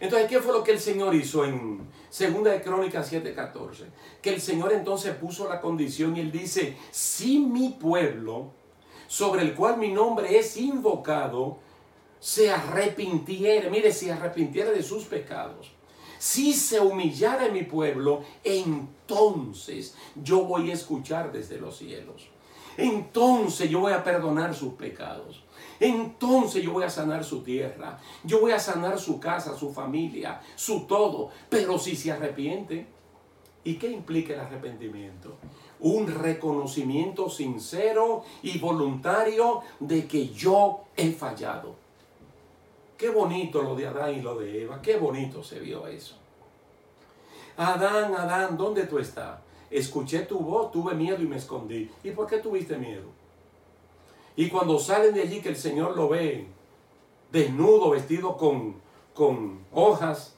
Entonces, 0.00 0.28
¿qué 0.28 0.40
fue 0.40 0.52
lo 0.52 0.62
que 0.62 0.72
el 0.72 0.80
Señor 0.80 1.14
hizo 1.14 1.44
en 1.44 1.88
Segunda 2.10 2.50
de 2.50 2.60
Crónicas 2.60 3.10
7:14? 3.10 3.86
Que 4.20 4.34
el 4.34 4.40
Señor 4.40 4.72
entonces 4.72 5.14
puso 5.14 5.48
la 5.48 5.60
condición 5.60 6.16
y 6.16 6.20
él 6.20 6.30
dice, 6.30 6.76
si 6.90 7.38
mi 7.38 7.70
pueblo, 7.70 8.50
sobre 9.06 9.42
el 9.42 9.54
cual 9.54 9.78
mi 9.78 9.92
nombre 9.92 10.36
es 10.36 10.56
invocado, 10.58 11.58
se 12.20 12.50
arrepintiere, 12.50 13.70
mire, 13.70 13.92
se 13.92 14.12
arrepintiere 14.12 14.72
de 14.72 14.82
sus 14.82 15.04
pecados 15.04 15.70
si 16.18 16.52
se 16.52 16.80
humillara 16.80 17.48
mi 17.48 17.62
pueblo, 17.62 18.22
entonces 18.42 19.94
yo 20.22 20.44
voy 20.44 20.70
a 20.70 20.74
escuchar 20.74 21.32
desde 21.32 21.58
los 21.58 21.76
cielos. 21.76 22.28
Entonces 22.76 23.70
yo 23.70 23.80
voy 23.80 23.92
a 23.92 24.02
perdonar 24.02 24.54
sus 24.54 24.74
pecados. 24.74 25.42
Entonces 25.80 26.62
yo 26.62 26.72
voy 26.72 26.84
a 26.84 26.90
sanar 26.90 27.24
su 27.24 27.42
tierra. 27.42 27.98
Yo 28.24 28.40
voy 28.40 28.52
a 28.52 28.58
sanar 28.58 28.98
su 28.98 29.20
casa, 29.20 29.56
su 29.56 29.72
familia, 29.72 30.40
su 30.56 30.86
todo. 30.86 31.30
Pero 31.48 31.78
si 31.78 31.96
se 31.96 32.12
arrepiente, 32.12 32.86
¿y 33.64 33.74
qué 33.74 33.90
implica 33.90 34.34
el 34.34 34.40
arrepentimiento? 34.40 35.36
Un 35.80 36.06
reconocimiento 36.06 37.28
sincero 37.28 38.24
y 38.42 38.58
voluntario 38.58 39.60
de 39.80 40.06
que 40.06 40.28
yo 40.28 40.84
he 40.96 41.12
fallado 41.12 41.83
Qué 42.96 43.10
bonito 43.10 43.62
lo 43.62 43.74
de 43.74 43.86
Adán 43.86 44.14
y 44.14 44.22
lo 44.22 44.36
de 44.36 44.62
Eva, 44.62 44.80
qué 44.80 44.96
bonito 44.96 45.42
se 45.42 45.58
vio 45.58 45.86
eso. 45.86 46.16
Adán, 47.56 48.14
Adán, 48.14 48.56
¿dónde 48.56 48.84
tú 48.84 48.98
estás? 48.98 49.40
Escuché 49.70 50.20
tu 50.20 50.38
voz, 50.38 50.70
tuve 50.70 50.94
miedo 50.94 51.20
y 51.22 51.26
me 51.26 51.36
escondí. 51.36 51.90
¿Y 52.02 52.10
por 52.10 52.26
qué 52.26 52.38
tuviste 52.38 52.76
miedo? 52.76 53.06
Y 54.36 54.48
cuando 54.48 54.78
salen 54.78 55.14
de 55.14 55.22
allí 55.22 55.40
que 55.40 55.48
el 55.48 55.56
Señor 55.56 55.96
lo 55.96 56.08
ve 56.08 56.46
desnudo, 57.30 57.90
vestido 57.90 58.36
con, 58.36 58.76
con 59.14 59.60
hojas, 59.72 60.33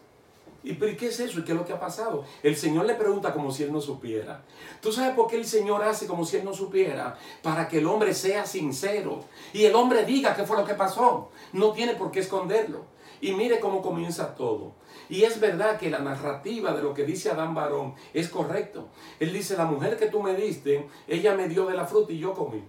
¿Y 0.67 0.75
qué 0.75 1.07
es 1.07 1.21
eso? 1.21 1.39
¿Y 1.39 1.45
qué 1.45 1.53
es 1.53 1.59
lo 1.59 1.65
que 1.65 1.73
ha 1.73 1.79
pasado? 1.79 2.25
El 2.43 2.57
Señor 2.57 2.87
le 2.87 2.97
pregunta 2.97 3.33
como 3.33 3.53
si 3.53 3.63
Él 3.63 3.73
no 3.73 3.81
supiera. 3.81 4.43
¿Tú 4.81 4.91
sabes 4.91 5.15
por 5.15 5.29
qué 5.29 5.37
el 5.37 5.47
Señor 5.47 5.85
hace 5.85 6.09
como 6.09 6.25
si 6.25 6.39
Él 6.39 6.45
no 6.45 6.53
supiera? 6.53 7.17
Para 7.41 7.69
que 7.69 7.79
el 7.79 7.87
hombre 7.87 8.13
sea 8.13 8.45
sincero. 8.45 9.23
Y 9.53 9.65
el 9.65 9.77
hombre 9.77 10.05
diga 10.05 10.35
qué 10.35 10.43
fue 10.43 10.57
lo 10.57 10.65
que 10.65 10.75
pasó. 10.75 11.31
No 11.53 11.71
tiene 11.71 11.95
por 11.95 12.11
qué 12.11 12.19
esconderlo. 12.19 12.85
Y 13.21 13.33
mire 13.33 13.61
cómo 13.61 13.81
comienza 13.81 14.35
todo. 14.35 14.73
Y 15.09 15.23
es 15.23 15.39
verdad 15.39 15.79
que 15.79 15.89
la 15.89 16.01
narrativa 16.01 16.73
de 16.73 16.83
lo 16.83 16.95
que 16.95 17.05
dice 17.05 17.31
Adán 17.31 17.55
Barón 17.55 17.95
es 18.13 18.29
correcto. 18.29 18.89
Él 19.21 19.33
dice, 19.33 19.57
la 19.57 19.67
mujer 19.67 19.97
que 19.97 20.07
tú 20.07 20.21
me 20.21 20.35
diste, 20.35 20.89
ella 21.07 21.37
me 21.37 21.49
dio 21.49 21.67
de 21.67 21.75
la 21.75 21.87
fruta 21.87 22.13
y 22.13 22.19
yo 22.19 22.35
comí. 22.35 22.65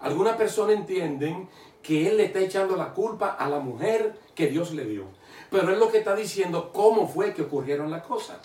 Algunas 0.00 0.36
personas 0.36 0.74
entienden 0.74 1.48
que 1.84 2.08
él 2.08 2.16
le 2.16 2.24
está 2.24 2.40
echando 2.40 2.74
la 2.76 2.94
culpa 2.94 3.28
a 3.28 3.48
la 3.48 3.60
mujer 3.60 4.18
que 4.34 4.48
Dios 4.48 4.72
le 4.72 4.86
dio. 4.86 5.04
Pero 5.50 5.70
él 5.70 5.78
lo 5.78 5.90
que 5.90 5.98
está 5.98 6.16
diciendo 6.16 6.72
cómo 6.72 7.06
fue 7.06 7.34
que 7.34 7.42
ocurrieron 7.42 7.90
las 7.90 8.02
cosas. 8.02 8.38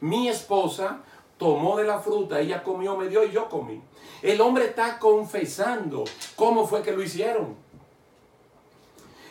Mi 0.00 0.28
esposa 0.28 1.00
tomó 1.38 1.76
de 1.76 1.84
la 1.84 1.98
fruta, 1.98 2.38
ella 2.38 2.62
comió, 2.62 2.96
me 2.96 3.08
dio 3.08 3.24
y 3.24 3.32
yo 3.32 3.48
comí. 3.48 3.82
El 4.20 4.40
hombre 4.40 4.66
está 4.66 4.98
confesando 4.98 6.04
cómo 6.36 6.66
fue 6.66 6.82
que 6.82 6.92
lo 6.92 7.02
hicieron. 7.02 7.56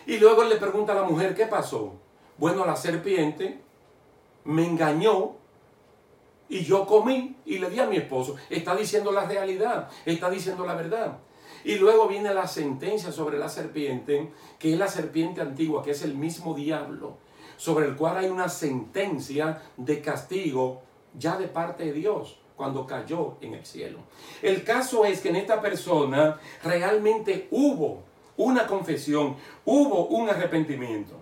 Y 0.08 0.18
luego 0.18 0.44
le 0.44 0.56
pregunta 0.56 0.94
a 0.94 0.96
la 0.96 1.04
mujer, 1.04 1.36
¿qué 1.36 1.46
pasó? 1.46 1.94
Bueno, 2.38 2.66
la 2.66 2.76
serpiente 2.76 3.62
me 4.44 4.66
engañó 4.66 5.36
y 6.50 6.64
yo 6.64 6.88
comí 6.88 7.38
y 7.46 7.60
le 7.60 7.70
di 7.70 7.80
a 7.80 7.86
mi 7.86 7.98
esposo. 7.98 8.36
Está 8.50 8.76
diciendo 8.76 9.12
la 9.12 9.26
realidad, 9.26 9.88
está 10.06 10.30
diciendo 10.32 10.66
la 10.66 10.74
verdad. 10.74 11.20
Y 11.64 11.76
luego 11.76 12.08
viene 12.08 12.34
la 12.34 12.48
sentencia 12.48 13.12
sobre 13.12 13.38
la 13.38 13.50
serpiente, 13.50 14.32
que 14.58 14.74
es 14.74 14.80
la 14.80 14.88
serpiente 14.88 15.42
antigua, 15.42 15.84
que 15.84 15.92
es 15.92 16.04
el 16.04 16.16
mismo 16.16 16.54
diablo, 16.54 17.18
sobre 17.58 17.86
el 17.88 17.96
cual 17.96 18.18
hay 18.18 18.30
una 18.30 18.50
sentencia 18.50 19.62
de 19.78 20.02
castigo 20.02 20.82
ya 21.18 21.38
de 21.38 21.48
parte 21.48 21.86
de 21.86 21.94
Dios 21.94 22.40
cuando 22.56 22.86
cayó 22.86 23.38
en 23.42 23.56
el 23.56 23.66
cielo. 23.66 24.00
El 24.42 24.64
caso 24.64 25.06
es 25.06 25.22
que 25.22 25.30
en 25.30 25.36
esta 25.36 25.62
persona 25.62 26.40
realmente 26.64 27.48
hubo 27.52 28.04
una 28.38 28.68
confesión, 28.68 29.36
hubo 29.66 30.08
un 30.08 30.30
arrepentimiento. 30.30 31.16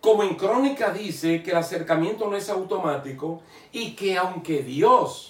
Como 0.00 0.22
en 0.22 0.34
Crónica 0.34 0.92
dice 0.92 1.42
que 1.42 1.50
el 1.50 1.58
acercamiento 1.58 2.28
no 2.28 2.36
es 2.36 2.48
automático 2.48 3.42
y 3.70 3.94
que 3.94 4.16
aunque 4.16 4.62
Dios 4.62 5.29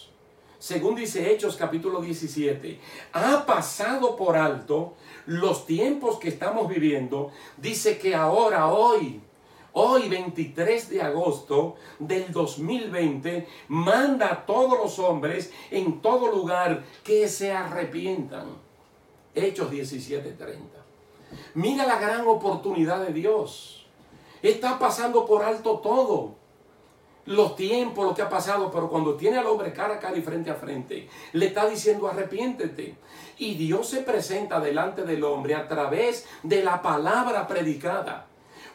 según 0.60 0.94
dice 0.94 1.32
Hechos 1.32 1.56
capítulo 1.56 2.02
17, 2.02 2.78
ha 3.14 3.46
pasado 3.46 4.14
por 4.14 4.36
alto 4.36 4.92
los 5.24 5.64
tiempos 5.64 6.18
que 6.18 6.28
estamos 6.28 6.68
viviendo, 6.68 7.30
dice 7.56 7.98
que 7.98 8.14
ahora, 8.14 8.68
hoy, 8.68 9.22
hoy 9.72 10.08
23 10.10 10.90
de 10.90 11.00
agosto 11.00 11.76
del 11.98 12.30
2020, 12.30 13.48
manda 13.68 14.30
a 14.30 14.46
todos 14.46 14.78
los 14.78 14.98
hombres 14.98 15.50
en 15.70 16.02
todo 16.02 16.30
lugar 16.30 16.84
que 17.02 17.26
se 17.26 17.52
arrepientan. 17.52 18.48
Hechos 19.34 19.70
17:30. 19.70 20.60
Mira 21.54 21.86
la 21.86 21.98
gran 21.98 22.26
oportunidad 22.26 23.06
de 23.06 23.14
Dios. 23.14 23.86
Está 24.42 24.78
pasando 24.78 25.24
por 25.24 25.42
alto 25.42 25.78
todo 25.78 26.39
los 27.26 27.56
tiempos, 27.56 28.06
lo 28.06 28.14
que 28.14 28.22
ha 28.22 28.28
pasado, 28.28 28.70
pero 28.70 28.88
cuando 28.88 29.14
tiene 29.14 29.38
al 29.38 29.46
hombre 29.46 29.72
cara 29.72 29.94
a 29.94 29.98
cara 29.98 30.16
y 30.16 30.22
frente 30.22 30.50
a 30.50 30.54
frente, 30.54 31.08
le 31.32 31.46
está 31.46 31.68
diciendo 31.68 32.08
arrepiéntete. 32.08 32.96
Y 33.38 33.54
Dios 33.54 33.88
se 33.88 34.02
presenta 34.02 34.60
delante 34.60 35.02
del 35.02 35.24
hombre 35.24 35.54
a 35.54 35.68
través 35.68 36.26
de 36.42 36.62
la 36.62 36.82
palabra 36.82 37.46
predicada. 37.46 38.26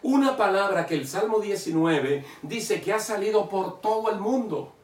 Una 0.02 0.38
palabra 0.38 0.86
que 0.86 0.96
el 0.96 1.08
Salmo 1.08 1.40
19 1.40 2.24
dice 2.44 2.82
que 2.82 2.94
ha 2.94 3.00
salido 3.00 3.50
por 3.50 3.82
todo 3.82 4.12
el 4.12 4.20
mundo 4.20 4.75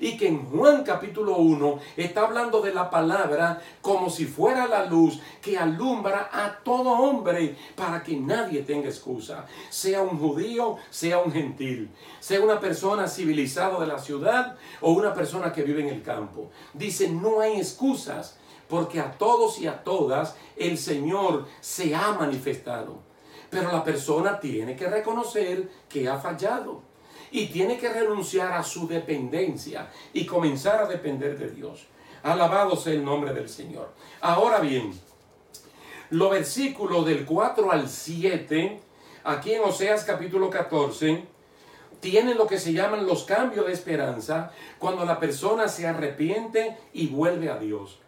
y 0.00 0.16
que 0.16 0.28
en 0.28 0.44
Juan 0.46 0.84
capítulo 0.84 1.36
1 1.36 1.78
está 1.96 2.22
hablando 2.22 2.60
de 2.60 2.74
la 2.74 2.90
palabra 2.90 3.60
como 3.80 4.10
si 4.10 4.26
fuera 4.26 4.66
la 4.66 4.86
luz 4.86 5.20
que 5.40 5.58
alumbra 5.58 6.30
a 6.32 6.58
todo 6.62 6.90
hombre 6.90 7.56
para 7.74 8.02
que 8.02 8.16
nadie 8.16 8.62
tenga 8.62 8.88
excusa, 8.88 9.46
sea 9.70 10.02
un 10.02 10.18
judío, 10.18 10.76
sea 10.90 11.18
un 11.18 11.32
gentil, 11.32 11.90
sea 12.20 12.40
una 12.40 12.60
persona 12.60 13.08
civilizada 13.08 13.78
de 13.80 13.86
la 13.86 13.98
ciudad 13.98 14.56
o 14.80 14.92
una 14.92 15.14
persona 15.14 15.52
que 15.52 15.62
vive 15.62 15.82
en 15.82 15.88
el 15.88 16.02
campo. 16.02 16.50
Dice, 16.72 17.08
no 17.08 17.40
hay 17.40 17.58
excusas 17.58 18.38
porque 18.68 19.00
a 19.00 19.12
todos 19.12 19.58
y 19.60 19.66
a 19.66 19.82
todas 19.84 20.36
el 20.56 20.78
Señor 20.78 21.46
se 21.60 21.94
ha 21.94 22.12
manifestado. 22.12 22.98
Pero 23.50 23.70
la 23.70 23.84
persona 23.84 24.40
tiene 24.40 24.74
que 24.74 24.88
reconocer 24.88 25.68
que 25.88 26.08
ha 26.08 26.18
fallado 26.18 26.93
y 27.34 27.46
tiene 27.46 27.76
que 27.76 27.92
renunciar 27.92 28.52
a 28.52 28.62
su 28.62 28.86
dependencia 28.86 29.90
y 30.12 30.24
comenzar 30.24 30.80
a 30.80 30.86
depender 30.86 31.36
de 31.36 31.50
Dios. 31.50 31.84
Alabado 32.22 32.76
sea 32.76 32.92
el 32.92 33.04
nombre 33.04 33.34
del 33.34 33.48
Señor. 33.48 33.92
Ahora 34.20 34.60
bien, 34.60 34.92
los 36.10 36.30
versículos 36.30 37.04
del 37.04 37.24
4 37.24 37.72
al 37.72 37.88
7, 37.88 38.80
aquí 39.24 39.52
en 39.52 39.62
Oseas 39.64 40.04
capítulo 40.04 40.48
14, 40.48 41.24
tienen 41.98 42.38
lo 42.38 42.46
que 42.46 42.56
se 42.56 42.72
llaman 42.72 43.04
los 43.04 43.24
cambios 43.24 43.66
de 43.66 43.72
esperanza 43.72 44.52
cuando 44.78 45.04
la 45.04 45.18
persona 45.18 45.66
se 45.66 45.88
arrepiente 45.88 46.76
y 46.92 47.08
vuelve 47.08 47.50
a 47.50 47.58
Dios. 47.58 47.98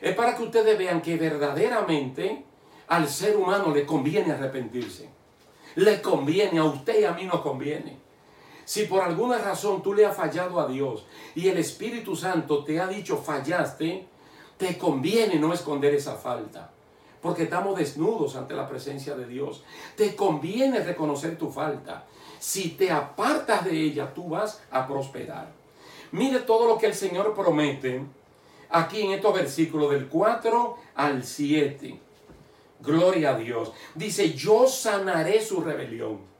Es 0.00 0.16
para 0.16 0.36
que 0.36 0.42
ustedes 0.42 0.76
vean 0.76 1.02
que 1.02 1.16
verdaderamente 1.16 2.44
al 2.88 3.08
ser 3.08 3.36
humano 3.36 3.72
le 3.72 3.86
conviene 3.86 4.32
arrepentirse. 4.32 5.08
Le 5.76 6.02
conviene, 6.02 6.58
a 6.58 6.64
usted 6.64 7.02
y 7.02 7.04
a 7.04 7.12
mí 7.12 7.26
nos 7.26 7.42
conviene. 7.42 8.02
Si 8.64 8.84
por 8.84 9.02
alguna 9.02 9.38
razón 9.38 9.82
tú 9.82 9.94
le 9.94 10.06
has 10.06 10.16
fallado 10.16 10.60
a 10.60 10.66
Dios 10.66 11.04
y 11.34 11.48
el 11.48 11.58
Espíritu 11.58 12.14
Santo 12.14 12.64
te 12.64 12.80
ha 12.80 12.86
dicho 12.86 13.18
fallaste, 13.18 14.06
te 14.56 14.78
conviene 14.78 15.36
no 15.36 15.52
esconder 15.52 15.94
esa 15.94 16.16
falta. 16.16 16.70
Porque 17.20 17.44
estamos 17.44 17.76
desnudos 17.76 18.36
ante 18.36 18.54
la 18.54 18.68
presencia 18.68 19.14
de 19.14 19.26
Dios. 19.26 19.62
Te 19.96 20.16
conviene 20.16 20.80
reconocer 20.80 21.38
tu 21.38 21.50
falta. 21.50 22.04
Si 22.38 22.70
te 22.70 22.90
apartas 22.90 23.64
de 23.64 23.80
ella, 23.80 24.12
tú 24.12 24.30
vas 24.30 24.60
a 24.70 24.86
prosperar. 24.86 25.52
Mire 26.10 26.40
todo 26.40 26.66
lo 26.66 26.78
que 26.78 26.86
el 26.86 26.94
Señor 26.94 27.34
promete 27.34 28.04
aquí 28.70 29.02
en 29.02 29.12
estos 29.12 29.34
versículos 29.34 29.90
del 29.90 30.08
4 30.08 30.76
al 30.96 31.24
7. 31.24 32.00
Gloria 32.80 33.30
a 33.30 33.38
Dios. 33.38 33.72
Dice, 33.94 34.32
yo 34.32 34.66
sanaré 34.66 35.40
su 35.40 35.60
rebelión 35.60 36.31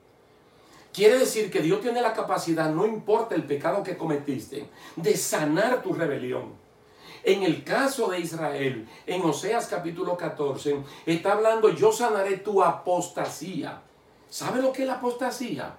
Quiere 0.93 1.19
decir 1.19 1.51
que 1.51 1.63
Dios 1.63 1.81
tiene 1.81 2.03
la 2.03 2.13
capacidad, 2.13 2.71
no 2.71 2.87
importa 2.87 3.35
el 3.35 3.45
pecado 3.45 3.83
que 3.83 3.97
cometiste, 3.97 4.69
de 4.97 5.17
sanar 5.17 5.83
tu 5.83 5.95
rebelión. 5.95 6.53
En 7.25 7.45
el 7.45 7.65
caso 7.65 8.09
de 8.09 8.21
Israel, 8.21 8.87
en 9.07 9.23
Oseas 9.23 9.69
capítulo 9.69 10.19
14, 10.19 10.83
está 11.07 11.33
hablando, 11.33 11.71
yo 11.71 11.93
sanaré 11.93 12.39
tu 12.39 12.63
apostasía. 12.63 13.81
¿Sabe 14.29 14.61
lo 14.61 14.73
que 14.73 14.83
es 14.83 14.89
la 14.89 14.95
apostasía? 14.95 15.77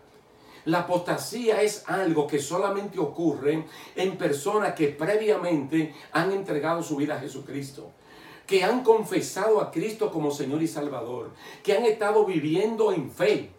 La 0.65 0.79
apostasía 0.79 1.61
es 1.61 1.83
algo 1.87 2.25
que 2.25 2.39
solamente 2.39 2.97
ocurre 2.97 3.65
en 3.95 4.17
personas 4.17 4.73
que 4.73 4.87
previamente 4.87 5.93
han 6.13 6.31
entregado 6.31 6.81
su 6.81 6.95
vida 6.95 7.15
a 7.15 7.19
Jesucristo 7.19 7.91
que 8.47 8.61
han 8.61 8.83
confesado 8.83 9.61
a 9.61 9.71
Cristo 9.71 10.11
como 10.11 10.29
Señor 10.29 10.61
y 10.61 10.67
Salvador, 10.67 11.31
que 11.63 11.77
han 11.77 11.85
estado 11.85 12.25
viviendo 12.25 12.91
en 12.91 13.09
fe, 13.09 13.49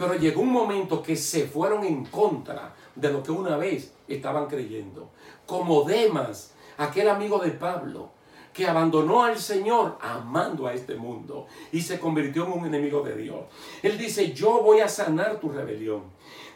pero 0.00 0.14
llegó 0.14 0.40
un 0.40 0.50
momento 0.50 1.02
que 1.02 1.14
se 1.14 1.46
fueron 1.46 1.84
en 1.84 2.06
contra 2.06 2.74
de 2.94 3.12
lo 3.12 3.22
que 3.22 3.32
una 3.32 3.58
vez 3.58 3.92
estaban 4.08 4.46
creyendo. 4.46 5.10
Como 5.44 5.82
Demas, 5.82 6.54
aquel 6.78 7.10
amigo 7.10 7.38
de 7.38 7.50
Pablo, 7.50 8.08
que 8.54 8.66
abandonó 8.66 9.24
al 9.24 9.38
Señor 9.38 9.98
amando 10.00 10.66
a 10.66 10.72
este 10.72 10.94
mundo 10.94 11.48
y 11.70 11.82
se 11.82 12.00
convirtió 12.00 12.46
en 12.46 12.52
un 12.52 12.64
enemigo 12.64 13.02
de 13.02 13.14
Dios. 13.14 13.40
Él 13.82 13.98
dice, 13.98 14.32
yo 14.32 14.62
voy 14.62 14.80
a 14.80 14.88
sanar 14.88 15.38
tu 15.38 15.50
rebelión. 15.50 16.04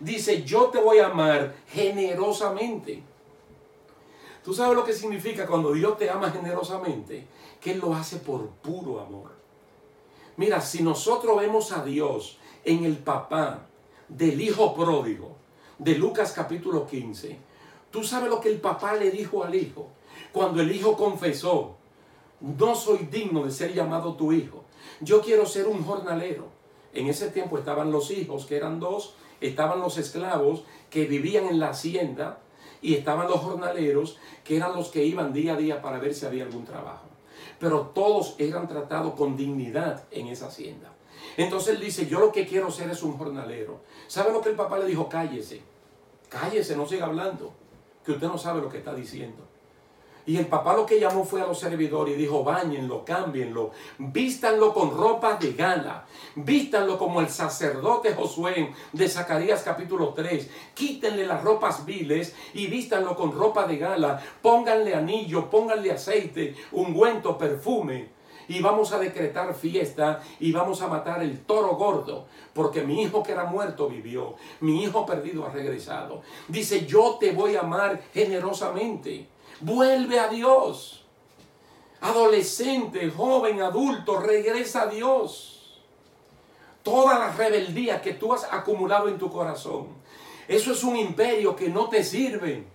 Dice, 0.00 0.42
yo 0.42 0.70
te 0.70 0.78
voy 0.78 1.00
a 1.00 1.08
amar 1.08 1.54
generosamente. 1.68 3.02
¿Tú 4.42 4.54
sabes 4.54 4.74
lo 4.74 4.86
que 4.86 4.94
significa 4.94 5.46
cuando 5.46 5.74
Dios 5.74 5.98
te 5.98 6.08
ama 6.08 6.30
generosamente? 6.30 7.26
Que 7.60 7.72
Él 7.72 7.80
lo 7.80 7.94
hace 7.94 8.16
por 8.16 8.48
puro 8.62 9.00
amor. 9.00 9.32
Mira, 10.38 10.62
si 10.62 10.82
nosotros 10.82 11.38
vemos 11.38 11.72
a 11.72 11.84
Dios 11.84 12.38
en 12.64 12.84
el 12.84 12.96
papá 12.98 13.66
del 14.08 14.40
hijo 14.40 14.74
pródigo 14.74 15.36
de 15.78 15.96
Lucas 15.96 16.32
capítulo 16.32 16.86
15, 16.86 17.36
tú 17.90 18.02
sabes 18.02 18.30
lo 18.30 18.40
que 18.40 18.48
el 18.48 18.60
papá 18.60 18.94
le 18.94 19.10
dijo 19.10 19.44
al 19.44 19.54
hijo 19.54 19.88
cuando 20.32 20.60
el 20.60 20.72
hijo 20.72 20.96
confesó, 20.96 21.76
no 22.40 22.74
soy 22.74 23.08
digno 23.10 23.44
de 23.44 23.50
ser 23.50 23.72
llamado 23.72 24.14
tu 24.14 24.32
hijo, 24.32 24.64
yo 25.00 25.20
quiero 25.20 25.46
ser 25.46 25.66
un 25.66 25.84
jornalero. 25.84 26.48
En 26.92 27.08
ese 27.08 27.30
tiempo 27.30 27.58
estaban 27.58 27.90
los 27.90 28.10
hijos, 28.10 28.46
que 28.46 28.56
eran 28.56 28.78
dos, 28.78 29.14
estaban 29.40 29.80
los 29.80 29.98
esclavos 29.98 30.64
que 30.90 31.06
vivían 31.06 31.46
en 31.46 31.58
la 31.58 31.70
hacienda 31.70 32.38
y 32.80 32.94
estaban 32.94 33.28
los 33.28 33.40
jornaleros, 33.40 34.18
que 34.44 34.56
eran 34.56 34.74
los 34.74 34.88
que 34.88 35.04
iban 35.04 35.32
día 35.32 35.54
a 35.54 35.56
día 35.56 35.82
para 35.82 35.98
ver 35.98 36.14
si 36.14 36.26
había 36.26 36.44
algún 36.44 36.64
trabajo. 36.64 37.06
Pero 37.58 37.92
todos 37.94 38.36
eran 38.38 38.68
tratados 38.68 39.14
con 39.14 39.36
dignidad 39.36 40.04
en 40.10 40.28
esa 40.28 40.46
hacienda. 40.46 40.93
Entonces 41.36 41.74
él 41.74 41.80
dice, 41.80 42.06
yo 42.06 42.20
lo 42.20 42.32
que 42.32 42.46
quiero 42.46 42.70
ser 42.70 42.90
es 42.90 43.02
un 43.02 43.16
jornalero. 43.16 43.80
¿Sabe 44.06 44.32
lo 44.32 44.40
que 44.40 44.50
el 44.50 44.56
papá 44.56 44.78
le 44.78 44.86
dijo? 44.86 45.08
Cállese, 45.08 45.60
cállese, 46.28 46.76
no 46.76 46.86
siga 46.86 47.06
hablando, 47.06 47.52
que 48.04 48.12
usted 48.12 48.26
no 48.26 48.38
sabe 48.38 48.60
lo 48.60 48.68
que 48.68 48.78
está 48.78 48.94
diciendo. 48.94 49.44
Y 50.26 50.38
el 50.38 50.46
papá 50.46 50.74
lo 50.74 50.86
que 50.86 50.98
llamó 50.98 51.24
fue 51.24 51.42
a 51.42 51.46
los 51.46 51.58
servidores 51.58 52.14
y 52.14 52.18
dijo, 52.18 52.42
bañenlo, 52.42 53.04
cámbienlo, 53.04 53.72
vístanlo 53.98 54.72
con 54.72 54.96
ropa 54.96 55.36
de 55.36 55.52
gala, 55.52 56.06
vístanlo 56.34 56.96
como 56.96 57.20
el 57.20 57.28
sacerdote 57.28 58.14
Josué 58.14 58.72
de 58.92 59.08
Zacarías 59.08 59.62
capítulo 59.62 60.14
3, 60.14 60.48
quítenle 60.72 61.26
las 61.26 61.44
ropas 61.44 61.84
viles 61.84 62.34
y 62.54 62.68
vístanlo 62.68 63.16
con 63.16 63.32
ropa 63.32 63.66
de 63.66 63.76
gala, 63.76 64.22
pónganle 64.40 64.94
anillo, 64.94 65.50
pónganle 65.50 65.92
aceite, 65.92 66.54
ungüento, 66.72 67.36
perfume. 67.36 68.14
Y 68.48 68.60
vamos 68.60 68.92
a 68.92 68.98
decretar 68.98 69.54
fiesta 69.54 70.22
y 70.40 70.52
vamos 70.52 70.82
a 70.82 70.88
matar 70.88 71.22
el 71.22 71.40
toro 71.44 71.76
gordo, 71.76 72.26
porque 72.52 72.82
mi 72.82 73.02
hijo 73.02 73.22
que 73.22 73.32
era 73.32 73.44
muerto 73.44 73.88
vivió, 73.88 74.34
mi 74.60 74.82
hijo 74.82 75.06
perdido 75.06 75.46
ha 75.46 75.50
regresado. 75.50 76.22
Dice, 76.48 76.86
yo 76.86 77.16
te 77.18 77.32
voy 77.32 77.56
a 77.56 77.60
amar 77.60 78.02
generosamente. 78.12 79.28
Vuelve 79.60 80.18
a 80.18 80.28
Dios. 80.28 81.04
Adolescente, 82.00 83.10
joven, 83.10 83.62
adulto, 83.62 84.20
regresa 84.20 84.82
a 84.82 84.86
Dios. 84.88 85.80
Toda 86.82 87.18
la 87.18 87.32
rebeldía 87.32 88.02
que 88.02 88.12
tú 88.12 88.34
has 88.34 88.44
acumulado 88.52 89.08
en 89.08 89.18
tu 89.18 89.30
corazón. 89.30 89.88
Eso 90.46 90.72
es 90.72 90.84
un 90.84 90.96
imperio 90.96 91.56
que 91.56 91.70
no 91.70 91.88
te 91.88 92.04
sirve. 92.04 92.73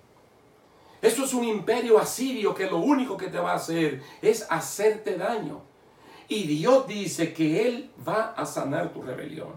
Eso 1.01 1.23
es 1.23 1.33
un 1.33 1.45
imperio 1.45 1.97
asirio 1.97 2.53
que 2.53 2.65
lo 2.65 2.77
único 2.77 3.15
que 3.15 3.27
te 3.27 3.39
va 3.39 3.51
a 3.51 3.55
hacer 3.55 4.01
es 4.21 4.45
hacerte 4.49 5.17
daño. 5.17 5.61
Y 6.27 6.43
Dios 6.43 6.87
dice 6.87 7.33
que 7.33 7.67
Él 7.67 7.89
va 8.07 8.33
a 8.35 8.45
sanar 8.45 8.91
tu 8.93 9.01
rebelión. 9.01 9.53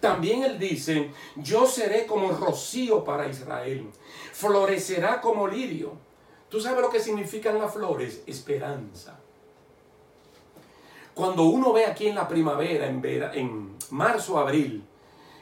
También 0.00 0.42
Él 0.42 0.58
dice, 0.58 1.10
yo 1.36 1.66
seré 1.66 2.06
como 2.06 2.30
rocío 2.32 3.04
para 3.04 3.28
Israel, 3.28 3.88
florecerá 4.32 5.20
como 5.20 5.48
lirio. 5.48 5.92
¿Tú 6.48 6.60
sabes 6.60 6.82
lo 6.82 6.90
que 6.90 7.00
significan 7.00 7.58
las 7.58 7.72
flores? 7.72 8.22
Esperanza. 8.26 9.18
Cuando 11.14 11.44
uno 11.44 11.72
ve 11.72 11.86
aquí 11.86 12.08
en 12.08 12.14
la 12.14 12.28
primavera, 12.28 12.86
en, 12.86 13.02
en 13.34 13.76
marzo, 13.90 14.38
abril, 14.38 14.84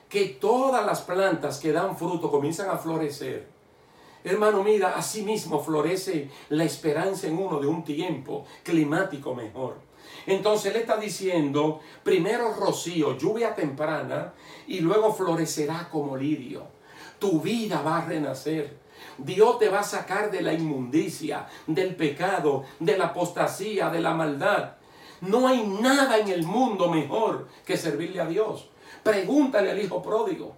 que 0.08 0.26
todas 0.26 0.84
las 0.84 1.02
plantas 1.02 1.58
que 1.58 1.72
dan 1.72 1.96
fruto 1.96 2.30
comienzan 2.30 2.70
a 2.70 2.78
florecer, 2.78 3.46
hermano, 4.24 4.62
mira, 4.62 4.94
así 4.96 5.22
mismo 5.22 5.62
florece 5.62 6.30
la 6.48 6.64
esperanza 6.64 7.26
en 7.26 7.38
uno 7.38 7.58
de 7.60 7.66
un 7.66 7.84
tiempo 7.84 8.44
climático 8.62 9.34
mejor. 9.34 9.76
Entonces 10.26 10.72
le 10.72 10.80
está 10.80 10.96
diciendo, 10.96 11.80
primero 12.02 12.52
rocío, 12.54 13.16
lluvia 13.16 13.54
temprana, 13.54 14.34
y 14.66 14.80
luego 14.80 15.12
florecerá 15.12 15.88
como 15.90 16.16
lirio. 16.16 16.66
Tu 17.18 17.40
vida 17.40 17.82
va 17.82 17.98
a 17.98 18.04
renacer. 18.04 18.78
Dios 19.18 19.58
te 19.58 19.68
va 19.68 19.80
a 19.80 19.84
sacar 19.84 20.30
de 20.30 20.42
la 20.42 20.52
inmundicia, 20.52 21.46
del 21.66 21.96
pecado, 21.96 22.64
de 22.78 22.96
la 22.96 23.06
apostasía, 23.06 23.90
de 23.90 24.00
la 24.00 24.14
maldad. 24.14 24.76
No 25.20 25.46
hay 25.48 25.66
nada 25.66 26.18
en 26.18 26.28
el 26.28 26.44
mundo 26.44 26.88
mejor 26.88 27.48
que 27.64 27.76
servirle 27.76 28.20
a 28.20 28.26
Dios. 28.26 28.70
Pregúntale 29.02 29.70
al 29.70 29.82
hijo 29.82 30.02
pródigo. 30.02 30.56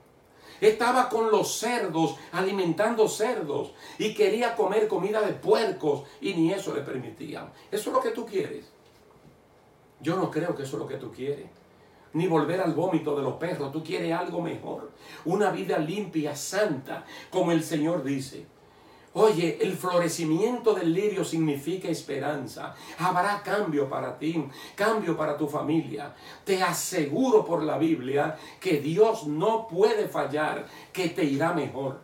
Estaba 0.62 1.09
con 1.09 1.33
los 1.33 1.59
cerdos, 1.59 2.14
alimentando 2.31 3.09
cerdos, 3.09 3.72
y 3.98 4.14
quería 4.14 4.55
comer 4.55 4.87
comida 4.87 5.20
de 5.20 5.33
puercos, 5.33 6.05
y 6.20 6.35
ni 6.35 6.53
eso 6.53 6.72
le 6.72 6.83
permitían. 6.83 7.53
¿Eso 7.68 7.90
es 7.90 7.96
lo 7.96 8.01
que 8.01 8.12
tú 8.12 8.25
quieres? 8.25 8.70
Yo 10.01 10.14
no 10.14 10.31
creo 10.31 10.55
que 10.55 10.62
eso 10.62 10.77
es 10.77 10.83
lo 10.83 10.87
que 10.87 10.98
tú 10.98 11.11
quieres. 11.11 11.46
Ni 12.12 12.29
volver 12.29 12.61
al 12.61 12.75
vómito 12.75 13.16
de 13.16 13.22
los 13.22 13.35
perros. 13.35 13.72
Tú 13.72 13.83
quieres 13.83 14.12
algo 14.12 14.40
mejor. 14.40 14.92
Una 15.25 15.51
vida 15.51 15.79
limpia, 15.79 16.37
santa, 16.37 17.07
como 17.29 17.51
el 17.51 17.64
Señor 17.64 18.05
dice. 18.05 18.46
Oye, 19.14 19.59
el 19.61 19.77
florecimiento 19.77 20.72
del 20.72 20.94
lirio 20.94 21.22
significa 21.22 21.88
esperanza. 21.88 22.75
Habrá 22.98 23.42
cambio 23.42 23.88
para 23.88 24.18
ti, 24.18 24.42
cambio 24.75 25.16
para 25.16 25.37
tu 25.37 25.46
familia. 25.46 26.14
Te 26.44 26.62
aseguro 26.62 27.44
por 27.44 27.62
la 27.62 27.77
Biblia 27.77 28.37
que 28.59 28.81
Dios 28.81 29.27
no 29.27 29.68
puede 29.68 30.09
fallar, 30.09 30.66
que 30.94 31.11
te 31.11 31.25
irá 31.25 31.53
mejor. 31.53 32.01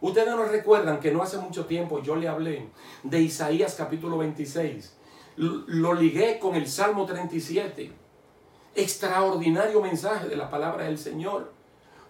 Ustedes 0.00 0.34
nos 0.34 0.50
recuerdan 0.50 0.98
que 0.98 1.10
no 1.10 1.22
hace 1.22 1.36
mucho 1.36 1.66
tiempo 1.66 2.02
yo 2.02 2.16
le 2.16 2.26
hablé 2.26 2.70
de 3.02 3.20
Isaías 3.20 3.74
capítulo 3.74 4.16
26. 4.16 4.96
Lo 5.36 5.92
ligué 5.92 6.38
con 6.38 6.54
el 6.54 6.66
Salmo 6.68 7.04
37. 7.04 7.92
Extraordinario 8.74 9.82
mensaje 9.82 10.28
de 10.28 10.36
la 10.36 10.48
palabra 10.48 10.84
del 10.84 10.96
Señor. 10.96 11.59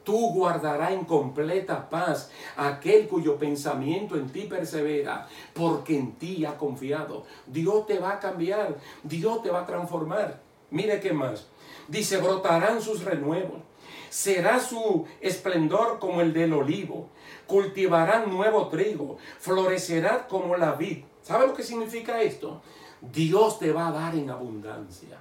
Tú 0.04 0.32
guardarás 0.32 0.92
en 0.92 1.04
completa 1.04 1.90
paz 1.90 2.30
aquel 2.56 3.06
cuyo 3.06 3.36
pensamiento 3.36 4.16
en 4.16 4.30
ti 4.30 4.42
persevera, 4.42 5.28
porque 5.52 5.96
en 5.96 6.12
ti 6.12 6.44
ha 6.44 6.56
confiado. 6.56 7.24
Dios 7.46 7.86
te 7.86 7.98
va 7.98 8.12
a 8.12 8.20
cambiar, 8.20 8.76
Dios 9.02 9.42
te 9.42 9.50
va 9.50 9.60
a 9.60 9.66
transformar. 9.66 10.40
Mire 10.70 11.00
qué 11.00 11.12
más. 11.12 11.48
Dice, 11.88 12.18
brotarán 12.18 12.80
sus 12.80 13.04
renuevos. 13.04 13.60
Será 14.08 14.58
su 14.58 15.06
esplendor 15.20 15.98
como 15.98 16.20
el 16.20 16.32
del 16.32 16.52
olivo. 16.52 17.08
Cultivarán 17.46 18.30
nuevo 18.30 18.68
trigo. 18.68 19.18
Florecerá 19.38 20.26
como 20.26 20.56
la 20.56 20.72
vid. 20.72 21.04
¿Sabe 21.22 21.46
lo 21.46 21.54
que 21.54 21.62
significa 21.62 22.20
esto? 22.22 22.62
Dios 23.00 23.58
te 23.58 23.72
va 23.72 23.88
a 23.88 23.92
dar 23.92 24.14
en 24.14 24.30
abundancia. 24.30 25.18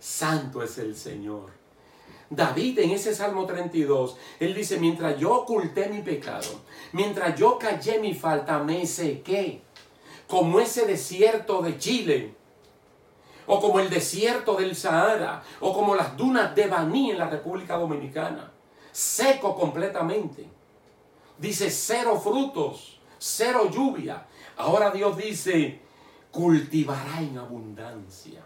Santo 0.00 0.62
es 0.62 0.78
el 0.78 0.96
Señor. 0.96 1.61
David 2.34 2.78
en 2.78 2.90
ese 2.92 3.14
Salmo 3.14 3.44
32, 3.44 4.16
él 4.40 4.54
dice, 4.54 4.78
mientras 4.78 5.18
yo 5.18 5.34
oculté 5.34 5.88
mi 5.90 6.00
pecado, 6.00 6.48
mientras 6.92 7.38
yo 7.38 7.58
callé 7.58 7.98
mi 7.98 8.14
falta, 8.14 8.58
me 8.58 8.86
sequé, 8.86 9.60
como 10.26 10.58
ese 10.58 10.86
desierto 10.86 11.60
de 11.60 11.76
Chile, 11.76 12.34
o 13.46 13.60
como 13.60 13.80
el 13.80 13.90
desierto 13.90 14.54
del 14.54 14.74
Sahara, 14.74 15.42
o 15.60 15.74
como 15.74 15.94
las 15.94 16.16
dunas 16.16 16.54
de 16.54 16.68
Baní 16.68 17.10
en 17.10 17.18
la 17.18 17.28
República 17.28 17.76
Dominicana, 17.76 18.50
seco 18.92 19.54
completamente. 19.54 20.48
Dice 21.36 21.70
cero 21.70 22.18
frutos, 22.18 22.98
cero 23.18 23.68
lluvia. 23.70 24.26
Ahora 24.56 24.90
Dios 24.90 25.18
dice, 25.18 25.80
cultivará 26.30 27.20
en 27.20 27.36
abundancia. 27.36 28.42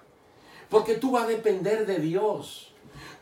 Porque 0.68 0.96
tú 0.96 1.12
vas 1.12 1.24
a 1.24 1.28
depender 1.28 1.86
de 1.86 2.00
Dios. 2.00 2.72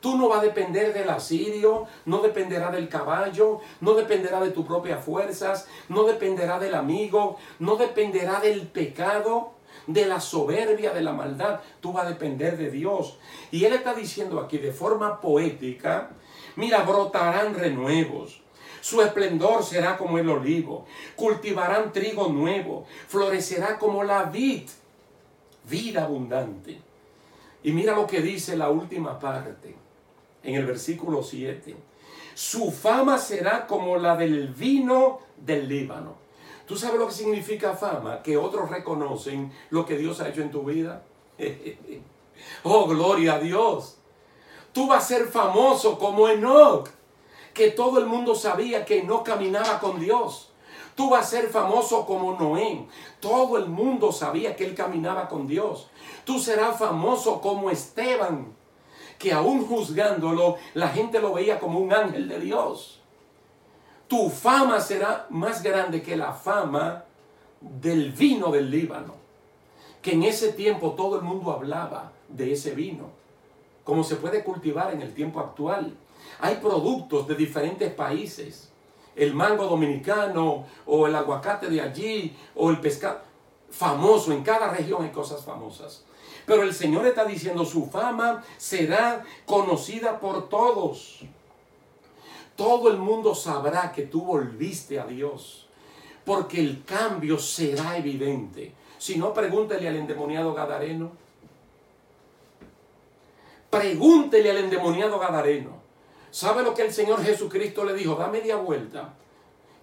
Tú 0.05 0.19
no 0.19 0.29
vas 0.29 0.41
a 0.41 0.43
depender 0.43 0.93
del 0.93 1.09
asirio, 1.09 1.87
no 2.05 2.19
dependerá 2.19 2.71
del 2.71 2.91
caballo, 2.91 3.61
no 3.81 3.95
dependerá 3.95 4.39
de 4.43 4.51
tus 4.51 4.67
propias 4.67 5.03
fuerzas, 5.03 5.67
no 5.89 6.05
dependerá 6.05 6.59
del 6.59 6.75
amigo, 6.75 7.39
no 7.59 7.77
dependerá 7.77 8.39
del 8.39 8.67
pecado, 8.67 9.53
de 9.87 10.05
la 10.05 10.21
soberbia, 10.21 10.93
de 10.93 11.01
la 11.01 11.15
maldad. 11.15 11.61
Tú 11.81 11.95
vas 11.95 12.05
a 12.05 12.11
depender 12.11 12.59
de 12.59 12.71
Dios. 12.71 13.17
Y 13.51 13.65
Él 13.65 13.73
está 13.73 13.95
diciendo 13.95 14.39
aquí 14.41 14.59
de 14.59 14.73
forma 14.73 15.23
poética, 15.23 16.11
Mira, 16.57 16.83
brotarán 16.83 17.55
renuevos. 17.55 18.43
Su 18.83 19.01
esplendor 19.01 19.65
será 19.65 19.97
como 19.97 20.19
el 20.19 20.29
olivo. 20.29 20.85
Cultivarán 21.17 21.95
trigo 21.95 22.29
nuevo. 22.29 22.85
Florecerá 23.09 23.79
como 23.79 24.05
la 24.05 24.25
vid. 24.25 24.69
Vida 25.67 26.05
abundante. 26.05 26.79
Y 27.63 27.73
mira 27.73 27.97
lo 27.97 28.07
que 28.07 28.21
dice 28.21 28.55
la 28.55 28.69
última 28.69 29.19
parte, 29.19 29.75
en 30.45 30.55
el 30.55 30.67
versículo 30.67 31.23
7. 31.23 31.75
Su 32.35 32.71
fama 32.71 33.19
será 33.19 33.67
como 33.67 33.97
la 33.97 34.17
del 34.17 34.49
vino 34.49 35.21
del 35.37 35.69
Líbano. 35.69 36.17
¿Tú 36.67 36.77
sabes 36.77 36.99
lo 36.99 37.07
que 37.07 37.15
significa 37.15 37.75
fama? 37.75 38.23
Que 38.23 38.37
otros 38.37 38.71
reconocen 38.71 39.53
lo 39.71 39.85
que 39.85 39.97
Dios 39.97 40.21
ha 40.21 40.29
hecho 40.29 40.43
en 40.43 40.51
tu 40.51 40.65
vida. 40.65 41.05
oh, 42.63 42.87
gloria 42.87 43.35
a 43.35 43.39
Dios. 43.39 43.99
Tú 44.73 44.89
vas 44.89 45.05
a 45.05 45.09
ser 45.09 45.27
famoso 45.27 45.99
como 45.99 46.29
Enoch, 46.29 46.89
que 47.53 47.71
todo 47.71 47.99
el 47.99 48.07
mundo 48.07 48.35
sabía 48.35 48.85
que 48.85 49.03
no 49.03 49.23
caminaba 49.23 49.79
con 49.79 50.01
Dios. 50.01 50.51
Tú 50.95 51.11
vas 51.11 51.27
a 51.27 51.31
ser 51.31 51.49
famoso 51.49 52.07
como 52.07 52.39
Noé. 52.39 52.87
Todo 53.21 53.59
el 53.59 53.67
mundo 53.67 54.13
sabía 54.13 54.57
que 54.57 54.65
él 54.65 54.75
caminaba 54.75 55.29
con 55.29 55.47
Dios. 55.47 55.89
Tú 56.25 56.39
serás 56.39 56.79
famoso 56.79 57.41
como 57.41 57.71
Esteban, 57.71 58.55
que 59.25 59.33
aún 59.33 59.67
juzgándolo, 59.67 60.59
la 60.75 60.89
gente 60.89 61.19
lo 61.19 61.33
veía 61.33 61.59
como 61.59 61.79
un 61.79 61.95
ángel 61.95 62.29
de 62.29 62.41
Dios. 62.41 63.01
Tu 64.07 64.29
fama 64.29 64.81
será 64.81 65.27
más 65.31 65.63
grande 65.63 66.03
que 66.03 66.15
la 66.15 66.35
fama 66.35 67.05
del 67.59 68.13
vino 68.13 68.53
del 68.53 68.71
Líbano, 68.71 69.15
que 70.03 70.13
en 70.13 70.25
ese 70.25 70.53
tiempo 70.53 70.93
todo 70.93 71.17
el 71.17 71.23
mundo 71.23 71.53
hablaba 71.53 72.13
de 72.29 72.53
ese 72.53 72.75
vino, 72.75 73.09
como 73.83 74.05
se 74.05 74.17
puede 74.17 74.45
cultivar 74.45 74.93
en 74.93 75.01
el 75.01 75.15
tiempo 75.15 75.41
actual. 75.41 75.97
Hay 76.41 76.57
productos 76.57 77.27
de 77.27 77.35
diferentes 77.35 77.91
países, 77.95 78.69
el 79.17 79.33
mango 79.33 79.65
dominicano 79.65 80.67
o 80.85 81.07
el 81.07 81.15
aguacate 81.15 81.71
de 81.71 81.81
allí 81.81 82.37
o 82.55 82.69
el 82.69 82.79
pescado, 82.79 83.23
famoso, 83.71 84.33
en 84.33 84.43
cada 84.43 84.69
región 84.69 85.03
hay 85.03 85.13
cosas 85.13 85.43
famosas. 85.43 86.05
Pero 86.47 86.63
el 86.63 86.75
Señor 86.75 87.07
está 87.07 87.25
diciendo, 87.25 87.65
su 87.65 87.87
fama 87.87 88.45
será 88.59 89.25
conocida 89.47 90.21
por 90.21 90.49
todos. 90.49 91.21
Todo 92.57 92.91
el 92.91 92.99
mundo 92.99 93.35
sabrá 93.35 93.93
que 93.93 94.03
tú 94.03 94.23
volviste 94.23 95.01
a 95.01 95.07
Dios, 95.07 95.69
porque 96.25 96.61
el 96.61 96.85
cambio 96.85 97.39
será 97.39 97.97
evidente. 97.97 98.73
Si 98.99 99.17
no, 99.17 99.33
pregúntele 99.35 99.89
al 99.89 99.97
endemoniado 99.97 100.55
Gadareno. 100.55 101.13
Pregúntele 103.71 104.51
al 104.51 104.59
endemoniado 104.59 105.19
Gadareno. 105.19 105.83
¿Sabe 106.31 106.63
lo 106.63 106.75
que 106.75 106.83
el 106.83 106.93
Señor 106.93 107.23
Jesucristo 107.25 107.85
le 107.85 107.95
dijo? 107.95 108.15
Da 108.15 108.29
media 108.29 108.57
vuelta 108.57 109.15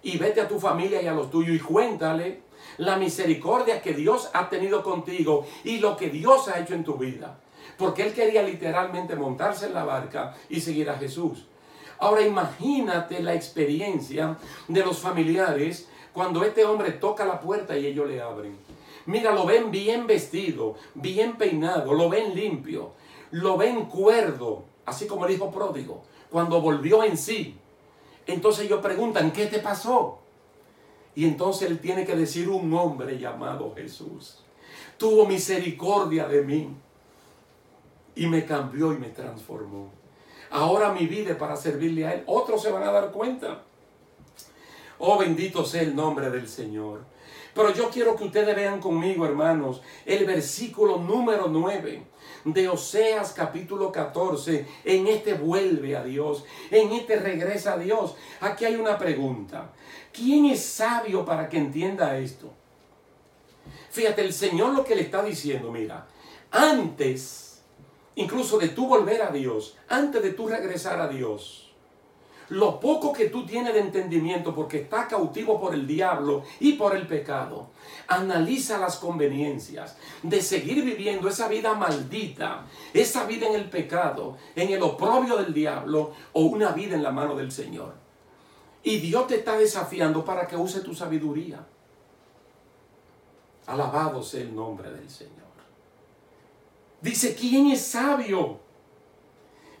y 0.02 0.18
vete 0.18 0.40
a 0.40 0.48
tu 0.48 0.58
familia 0.58 1.00
y 1.00 1.06
a 1.06 1.12
los 1.12 1.30
tuyos 1.30 1.56
y 1.56 1.60
cuéntale 1.60 2.42
la 2.78 2.96
misericordia 2.96 3.82
que 3.82 3.94
Dios 3.94 4.30
ha 4.32 4.48
tenido 4.48 4.82
contigo 4.82 5.46
y 5.64 5.78
lo 5.78 5.96
que 5.96 6.10
Dios 6.10 6.48
ha 6.48 6.60
hecho 6.60 6.74
en 6.74 6.84
tu 6.84 6.94
vida. 6.94 7.38
Porque 7.78 8.02
él 8.02 8.12
quería 8.12 8.42
literalmente 8.42 9.16
montarse 9.16 9.66
en 9.66 9.74
la 9.74 9.84
barca 9.84 10.34
y 10.48 10.60
seguir 10.60 10.90
a 10.90 10.98
Jesús. 10.98 11.46
Ahora 11.98 12.22
imagínate 12.22 13.22
la 13.22 13.34
experiencia 13.34 14.36
de 14.68 14.84
los 14.84 14.98
familiares 14.98 15.88
cuando 16.12 16.44
este 16.44 16.64
hombre 16.64 16.92
toca 16.92 17.24
la 17.24 17.40
puerta 17.40 17.76
y 17.76 17.86
ellos 17.86 18.08
le 18.08 18.20
abren. 18.20 18.56
Mira, 19.06 19.32
lo 19.32 19.46
ven 19.46 19.70
bien 19.70 20.06
vestido, 20.06 20.76
bien 20.94 21.36
peinado, 21.36 21.92
lo 21.94 22.08
ven 22.08 22.34
limpio, 22.34 22.92
lo 23.30 23.56
ven 23.56 23.86
cuerdo, 23.86 24.64
así 24.86 25.06
como 25.06 25.26
el 25.26 25.32
hijo 25.32 25.50
pródigo, 25.50 26.02
cuando 26.30 26.60
volvió 26.60 27.02
en 27.02 27.16
sí. 27.16 27.56
Entonces 28.26 28.66
ellos 28.66 28.80
preguntan, 28.80 29.32
¿qué 29.32 29.46
te 29.46 29.58
pasó? 29.58 30.21
Y 31.14 31.26
entonces 31.26 31.70
él 31.70 31.78
tiene 31.78 32.06
que 32.06 32.16
decir 32.16 32.48
un 32.48 32.72
hombre 32.74 33.18
llamado 33.18 33.74
Jesús. 33.74 34.38
Tuvo 34.96 35.26
misericordia 35.26 36.26
de 36.26 36.42
mí 36.42 36.74
y 38.14 38.26
me 38.26 38.44
cambió 38.44 38.92
y 38.92 38.98
me 38.98 39.08
transformó. 39.08 39.90
Ahora 40.50 40.92
mi 40.92 41.06
vida 41.06 41.32
es 41.32 41.36
para 41.36 41.56
servirle 41.56 42.06
a 42.06 42.14
Él. 42.14 42.22
Otros 42.26 42.62
se 42.62 42.70
van 42.70 42.82
a 42.82 42.92
dar 42.92 43.10
cuenta. 43.10 43.62
Oh, 44.98 45.18
bendito 45.18 45.64
sea 45.64 45.82
el 45.82 45.96
nombre 45.96 46.30
del 46.30 46.48
Señor. 46.48 47.00
Pero 47.54 47.72
yo 47.72 47.90
quiero 47.90 48.16
que 48.16 48.24
ustedes 48.24 48.54
vean 48.56 48.80
conmigo, 48.80 49.26
hermanos, 49.26 49.82
el 50.06 50.24
versículo 50.24 50.98
número 50.98 51.48
9 51.48 52.02
de 52.44 52.68
Oseas 52.68 53.32
capítulo 53.32 53.92
14. 53.92 54.66
En 54.84 55.06
este 55.06 55.34
vuelve 55.34 55.96
a 55.96 56.02
Dios, 56.02 56.44
en 56.70 56.92
este 56.92 57.16
regresa 57.16 57.74
a 57.74 57.78
Dios. 57.78 58.14
Aquí 58.40 58.64
hay 58.64 58.76
una 58.76 58.96
pregunta. 58.96 59.72
¿Quién 60.12 60.46
es 60.46 60.64
sabio 60.64 61.24
para 61.24 61.48
que 61.48 61.58
entienda 61.58 62.18
esto? 62.18 62.52
Fíjate, 63.90 64.22
el 64.22 64.32
Señor 64.32 64.74
lo 64.74 64.84
que 64.84 64.94
le 64.94 65.02
está 65.02 65.22
diciendo, 65.22 65.70
mira, 65.70 66.06
antes 66.50 67.42
incluso 68.14 68.58
de 68.58 68.68
tú 68.68 68.86
volver 68.86 69.22
a 69.22 69.30
Dios, 69.30 69.76
antes 69.88 70.22
de 70.22 70.32
tú 70.32 70.48
regresar 70.48 71.00
a 71.00 71.08
Dios. 71.08 71.70
Lo 72.48 72.80
poco 72.80 73.14
que 73.14 73.30
tú 73.30 73.46
tienes 73.46 73.72
de 73.72 73.80
entendimiento 73.80 74.54
porque 74.54 74.80
está 74.80 75.08
cautivo 75.08 75.58
por 75.58 75.72
el 75.72 75.86
diablo 75.86 76.42
y 76.60 76.72
por 76.72 76.94
el 76.94 77.06
pecado, 77.06 77.70
analiza 78.08 78.78
las 78.78 78.96
conveniencias 78.96 79.96
de 80.22 80.42
seguir 80.42 80.84
viviendo 80.84 81.28
esa 81.28 81.48
vida 81.48 81.72
maldita, 81.74 82.66
esa 82.92 83.24
vida 83.24 83.46
en 83.46 83.54
el 83.54 83.70
pecado, 83.70 84.36
en 84.54 84.70
el 84.70 84.82
oprobio 84.82 85.38
del 85.38 85.54
diablo 85.54 86.12
o 86.34 86.42
una 86.42 86.72
vida 86.72 86.94
en 86.94 87.02
la 87.02 87.10
mano 87.10 87.36
del 87.36 87.50
Señor. 87.50 88.01
Y 88.82 88.98
Dios 88.98 89.26
te 89.28 89.36
está 89.36 89.56
desafiando 89.56 90.24
para 90.24 90.46
que 90.46 90.56
use 90.56 90.80
tu 90.80 90.94
sabiduría. 90.94 91.64
Alabado 93.66 94.22
sea 94.22 94.42
el 94.42 94.54
nombre 94.54 94.90
del 94.90 95.08
Señor. 95.08 95.42
Dice, 97.00 97.34
¿quién 97.34 97.70
es 97.70 97.80
sabio? 97.80 98.60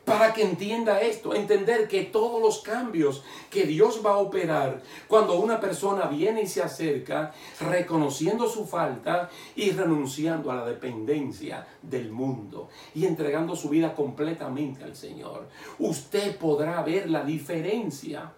Para 0.04 0.34
que 0.34 0.42
entienda 0.42 1.00
esto, 1.00 1.32
entender 1.32 1.86
que 1.86 2.02
todos 2.02 2.42
los 2.42 2.60
cambios 2.60 3.22
que 3.50 3.64
Dios 3.64 4.02
va 4.04 4.14
a 4.14 4.18
operar 4.18 4.82
cuando 5.06 5.38
una 5.38 5.60
persona 5.60 6.06
viene 6.06 6.42
y 6.42 6.48
se 6.48 6.60
acerca, 6.60 7.32
reconociendo 7.60 8.48
su 8.48 8.66
falta 8.66 9.30
y 9.54 9.70
renunciando 9.70 10.50
a 10.50 10.56
la 10.56 10.66
dependencia 10.66 11.66
del 11.80 12.10
mundo 12.10 12.68
y 12.96 13.06
entregando 13.06 13.54
su 13.54 13.68
vida 13.68 13.94
completamente 13.94 14.82
al 14.82 14.96
Señor, 14.96 15.48
usted 15.78 16.36
podrá 16.36 16.82
ver 16.82 17.08
la 17.08 17.22
diferencia 17.22 18.32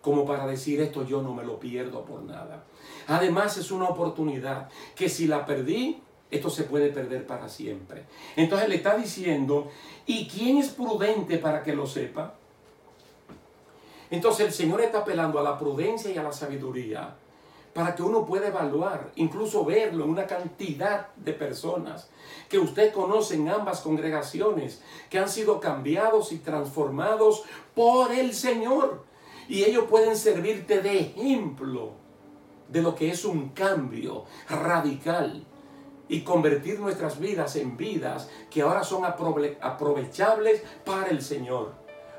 como 0.00 0.24
para 0.24 0.46
decir 0.46 0.80
esto 0.80 1.04
yo 1.04 1.22
no 1.22 1.34
me 1.34 1.44
lo 1.44 1.58
pierdo 1.58 2.04
por 2.04 2.22
nada. 2.22 2.64
Además 3.06 3.56
es 3.56 3.70
una 3.70 3.88
oportunidad 3.88 4.68
que 4.94 5.08
si 5.08 5.26
la 5.26 5.44
perdí, 5.44 6.02
esto 6.30 6.48
se 6.48 6.64
puede 6.64 6.90
perder 6.90 7.26
para 7.26 7.48
siempre. 7.48 8.04
Entonces 8.36 8.68
le 8.68 8.76
está 8.76 8.96
diciendo, 8.96 9.70
¿y 10.06 10.28
quién 10.28 10.58
es 10.58 10.68
prudente 10.68 11.38
para 11.38 11.62
que 11.62 11.74
lo 11.74 11.86
sepa? 11.86 12.34
Entonces 14.10 14.46
el 14.46 14.52
Señor 14.52 14.80
está 14.80 14.98
apelando 14.98 15.38
a 15.38 15.42
la 15.42 15.58
prudencia 15.58 16.10
y 16.10 16.18
a 16.18 16.22
la 16.22 16.32
sabiduría 16.32 17.14
para 17.72 17.94
que 17.94 18.02
uno 18.02 18.26
pueda 18.26 18.48
evaluar, 18.48 19.12
incluso 19.14 19.64
verlo 19.64 20.04
en 20.04 20.10
una 20.10 20.26
cantidad 20.26 21.08
de 21.14 21.32
personas 21.32 22.10
que 22.48 22.58
usted 22.58 22.92
conoce 22.92 23.36
en 23.36 23.48
ambas 23.48 23.80
congregaciones, 23.80 24.82
que 25.08 25.18
han 25.18 25.28
sido 25.28 25.60
cambiados 25.60 26.32
y 26.32 26.38
transformados 26.38 27.44
por 27.74 28.12
el 28.12 28.34
Señor. 28.34 29.04
Y 29.50 29.64
ellos 29.64 29.86
pueden 29.90 30.16
servirte 30.16 30.80
de 30.80 31.00
ejemplo 31.00 31.90
de 32.68 32.82
lo 32.82 32.94
que 32.94 33.10
es 33.10 33.24
un 33.24 33.48
cambio 33.48 34.24
radical 34.48 35.44
y 36.08 36.20
convertir 36.20 36.78
nuestras 36.78 37.18
vidas 37.18 37.56
en 37.56 37.76
vidas 37.76 38.30
que 38.48 38.62
ahora 38.62 38.84
son 38.84 39.04
aprovechables 39.04 40.62
para 40.84 41.08
el 41.08 41.20
Señor. 41.20 41.72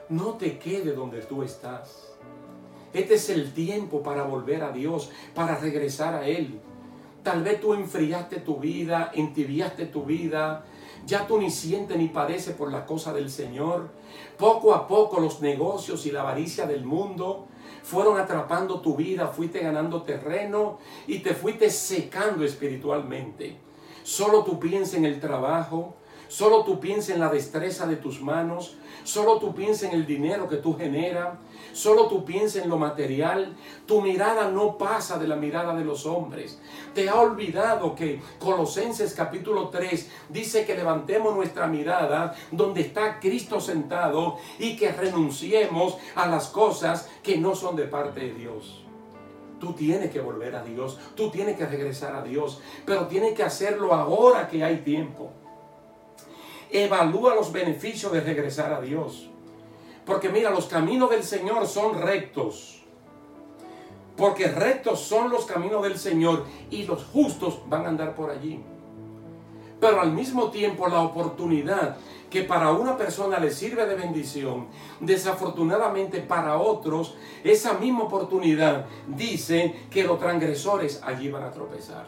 No 0.10 0.34
te 0.34 0.60
quede 0.60 0.91
donde 0.91 1.22
tú 1.22 1.41
estás. 1.41 2.12
Este 2.91 3.13
es 3.13 3.30
el 3.30 3.54
tiempo 3.54 4.04
para 4.04 4.24
volver 4.24 4.62
a 4.62 4.74
Dios, 4.74 5.10
para 5.34 5.56
regresar 5.56 6.13
a 6.15 6.28
Él. 6.28 6.60
Tal 7.24 7.44
vez 7.44 7.62
tú 7.62 7.74
enfriaste 7.74 8.41
tu 8.41 8.58
vida, 8.58 9.10
entibiaste 9.13 9.86
tu 9.86 10.04
vida, 10.04 10.65
ya 11.06 11.28
tú 11.28 11.40
ni 11.40 11.50
sientes 11.50 11.98
ni 11.98 12.08
padeces 12.08 12.56
por 12.56 12.72
la 12.72 12.86
cosa 12.86 13.14
del 13.14 13.30
Señor. 13.30 13.90
Poco 14.38 14.74
a 14.74 14.88
poco 14.88 15.20
los 15.20 15.42
negocios 15.42 16.06
y 16.06 16.12
la 16.12 16.22
avaricia 16.22 16.66
del 16.66 16.86
mundo 16.86 17.48
fueron 17.84 18.20
atrapando 18.20 18.82
tu 18.82 18.96
vida, 18.96 19.28
fuiste 19.28 19.60
ganando 19.60 20.04
terreno 20.04 20.80
y 21.08 21.20
te 21.20 21.34
fuiste 21.34 21.70
secando 21.70 22.44
espiritualmente. 22.44 23.58
Solo 24.04 24.44
tú 24.44 24.60
piensas 24.60 24.96
en 24.96 25.06
el 25.06 25.20
trabajo, 25.20 25.96
Solo 26.32 26.63
tú 26.63 26.80
piensas 26.80 27.10
en 27.10 27.20
la 27.20 27.28
destreza 27.28 27.86
de 27.86 27.98
tus 27.98 28.22
manos. 28.22 28.78
Solo 29.04 29.38
tú 29.38 29.54
piensas 29.54 29.89
en 29.89 30.00
el 30.00 30.06
dinero 30.06 30.48
que 30.48 30.56
tú 30.56 30.78
generas. 30.78 31.38
Solo 31.74 32.08
tú 32.08 32.24
piensas 32.24 32.63
en 32.63 32.70
lo 32.70 32.78
material. 32.78 33.54
Tu 33.86 34.02
mirada 34.02 34.50
no 34.50 34.78
pasa 34.78 35.20
de 35.20 35.28
la 35.28 35.36
mirada 35.36 35.76
de 35.76 35.84
los 35.84 36.06
hombres. 36.06 36.58
Te 36.96 37.10
ha 37.10 37.20
olvidado 37.20 37.94
que 37.96 38.22
Colosenses 38.39 39.13
capítulo 39.13 39.67
3 39.67 40.10
dice 40.30 40.65
que 40.65 40.74
levantemos 40.74 41.36
nuestra 41.36 41.67
mirada 41.67 42.34
donde 42.50 42.80
está 42.80 43.20
Cristo 43.20 43.60
sentado 43.60 44.38
y 44.58 44.78
que 44.78 44.94
renunciemos 44.94 45.98
a 46.15 46.28
las 46.28 46.48
cosas 46.48 47.10
que 47.22 47.39
no 47.39 47.56
son 47.56 47.76
de 47.76 47.88
parte 47.88 48.22
de 48.22 48.34
Dios. 48.36 48.86
Tú 49.60 49.74
tienes 49.74 50.12
que 50.12 50.22
volver 50.22 50.56
a 50.56 50.63
Dios, 50.63 50.98
tú 51.13 51.30
tienes 51.30 51.58
que 51.58 51.65
regresar 51.65 52.15
a 52.15 52.24
Dios, 52.24 52.62
pero 52.86 53.08
tienes 53.08 53.34
que 53.34 53.44
hacerlo 53.44 53.94
ahora 53.94 54.48
que 54.48 54.63
hay 54.63 54.78
tiempo. 54.78 55.34
Evalúa 56.72 57.36
los 57.36 57.52
beneficios 57.52 58.12
de 58.12 58.22
regresar 58.22 58.74
a 58.74 58.82
Dios. 58.82 59.30
Porque 60.06 60.30
mira, 60.30 60.50
los 60.50 60.66
caminos 60.66 61.10
del 61.10 61.24
Señor 61.24 61.68
son 61.68 62.02
rectos. 62.02 62.82
Porque 64.16 64.48
rectos 64.48 65.00
son 65.02 65.30
los 65.30 65.46
caminos 65.46 65.84
del 65.84 65.98
Señor 65.98 66.46
y 66.70 66.84
los 66.84 67.04
justos 67.06 67.62
van 67.68 67.86
a 67.86 67.90
andar 67.90 68.16
por 68.16 68.30
allí. 68.30 68.62
Pero 69.80 70.00
al 70.00 70.12
mismo 70.12 70.52
tiempo 70.52 70.88
la 70.88 71.02
oportunidad 71.02 71.98
que 72.30 72.44
para 72.44 72.72
una 72.72 72.98
persona 72.98 73.40
le 73.40 73.52
sirve 73.52 73.86
de 73.86 73.96
bendición, 73.96 74.68
desafortunadamente 75.02 76.22
para 76.22 76.58
otros, 76.58 77.16
esa 77.44 77.74
misma 77.74 78.04
oportunidad 78.04 78.86
dice 79.08 79.76
que 79.90 80.04
los 80.04 80.18
transgresores 80.18 81.02
allí 81.04 81.30
van 81.30 81.44
a 81.44 81.52
tropezar. 81.52 82.06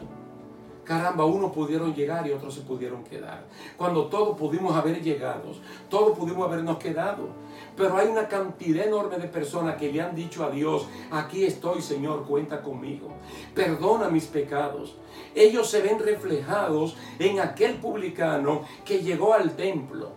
Caramba, 0.84 1.24
unos 1.24 1.52
pudieron 1.52 1.94
llegar 1.94 2.26
y 2.26 2.32
otros 2.32 2.54
se 2.54 2.60
pudieron 2.60 3.02
quedar. 3.04 3.44
Cuando 3.76 4.06
todos 4.06 4.36
pudimos 4.36 4.76
haber 4.76 5.02
llegado, 5.02 5.52
todos 5.88 6.16
pudimos 6.16 6.46
habernos 6.46 6.78
quedado. 6.78 7.28
Pero 7.76 7.96
hay 7.96 8.08
una 8.08 8.28
cantidad 8.28 8.86
enorme 8.86 9.16
de 9.16 9.28
personas 9.28 9.76
que 9.76 9.90
le 9.90 10.00
han 10.00 10.14
dicho 10.14 10.44
a 10.44 10.50
Dios, 10.50 10.86
aquí 11.10 11.44
estoy 11.44 11.80
Señor, 11.80 12.24
cuenta 12.26 12.62
conmigo. 12.62 13.08
Perdona 13.54 14.08
mis 14.08 14.26
pecados. 14.26 14.96
Ellos 15.34 15.70
se 15.70 15.80
ven 15.80 15.98
reflejados 15.98 16.96
en 17.18 17.40
aquel 17.40 17.76
publicano 17.76 18.62
que 18.84 19.02
llegó 19.02 19.32
al 19.32 19.56
templo 19.56 20.10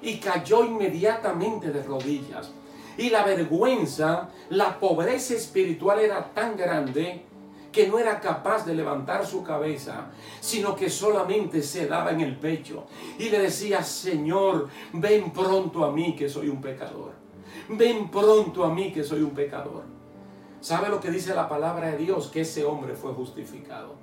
y 0.00 0.18
cayó 0.18 0.64
inmediatamente 0.64 1.70
de 1.70 1.82
rodillas. 1.82 2.52
Y 2.96 3.10
la 3.10 3.24
vergüenza, 3.24 4.28
la 4.50 4.78
pobreza 4.78 5.34
espiritual 5.34 6.00
era 6.00 6.32
tan 6.32 6.56
grande 6.56 7.24
que 7.72 7.88
no 7.88 7.98
era 7.98 8.20
capaz 8.20 8.66
de 8.66 8.74
levantar 8.74 9.26
su 9.26 9.42
cabeza, 9.42 10.10
sino 10.40 10.76
que 10.76 10.90
solamente 10.90 11.62
se 11.62 11.86
daba 11.86 12.12
en 12.12 12.20
el 12.20 12.36
pecho 12.36 12.84
y 13.18 13.30
le 13.30 13.40
decía, 13.40 13.82
Señor, 13.82 14.68
ven 14.92 15.32
pronto 15.32 15.84
a 15.84 15.90
mí 15.90 16.14
que 16.14 16.28
soy 16.28 16.48
un 16.48 16.60
pecador. 16.60 17.12
Ven 17.70 18.10
pronto 18.10 18.64
a 18.64 18.72
mí 18.72 18.92
que 18.92 19.02
soy 19.02 19.22
un 19.22 19.30
pecador. 19.30 19.84
¿Sabe 20.60 20.90
lo 20.90 21.00
que 21.00 21.10
dice 21.10 21.34
la 21.34 21.48
palabra 21.48 21.90
de 21.90 21.96
Dios? 21.96 22.28
Que 22.28 22.42
ese 22.42 22.64
hombre 22.64 22.94
fue 22.94 23.12
justificado. 23.14 23.94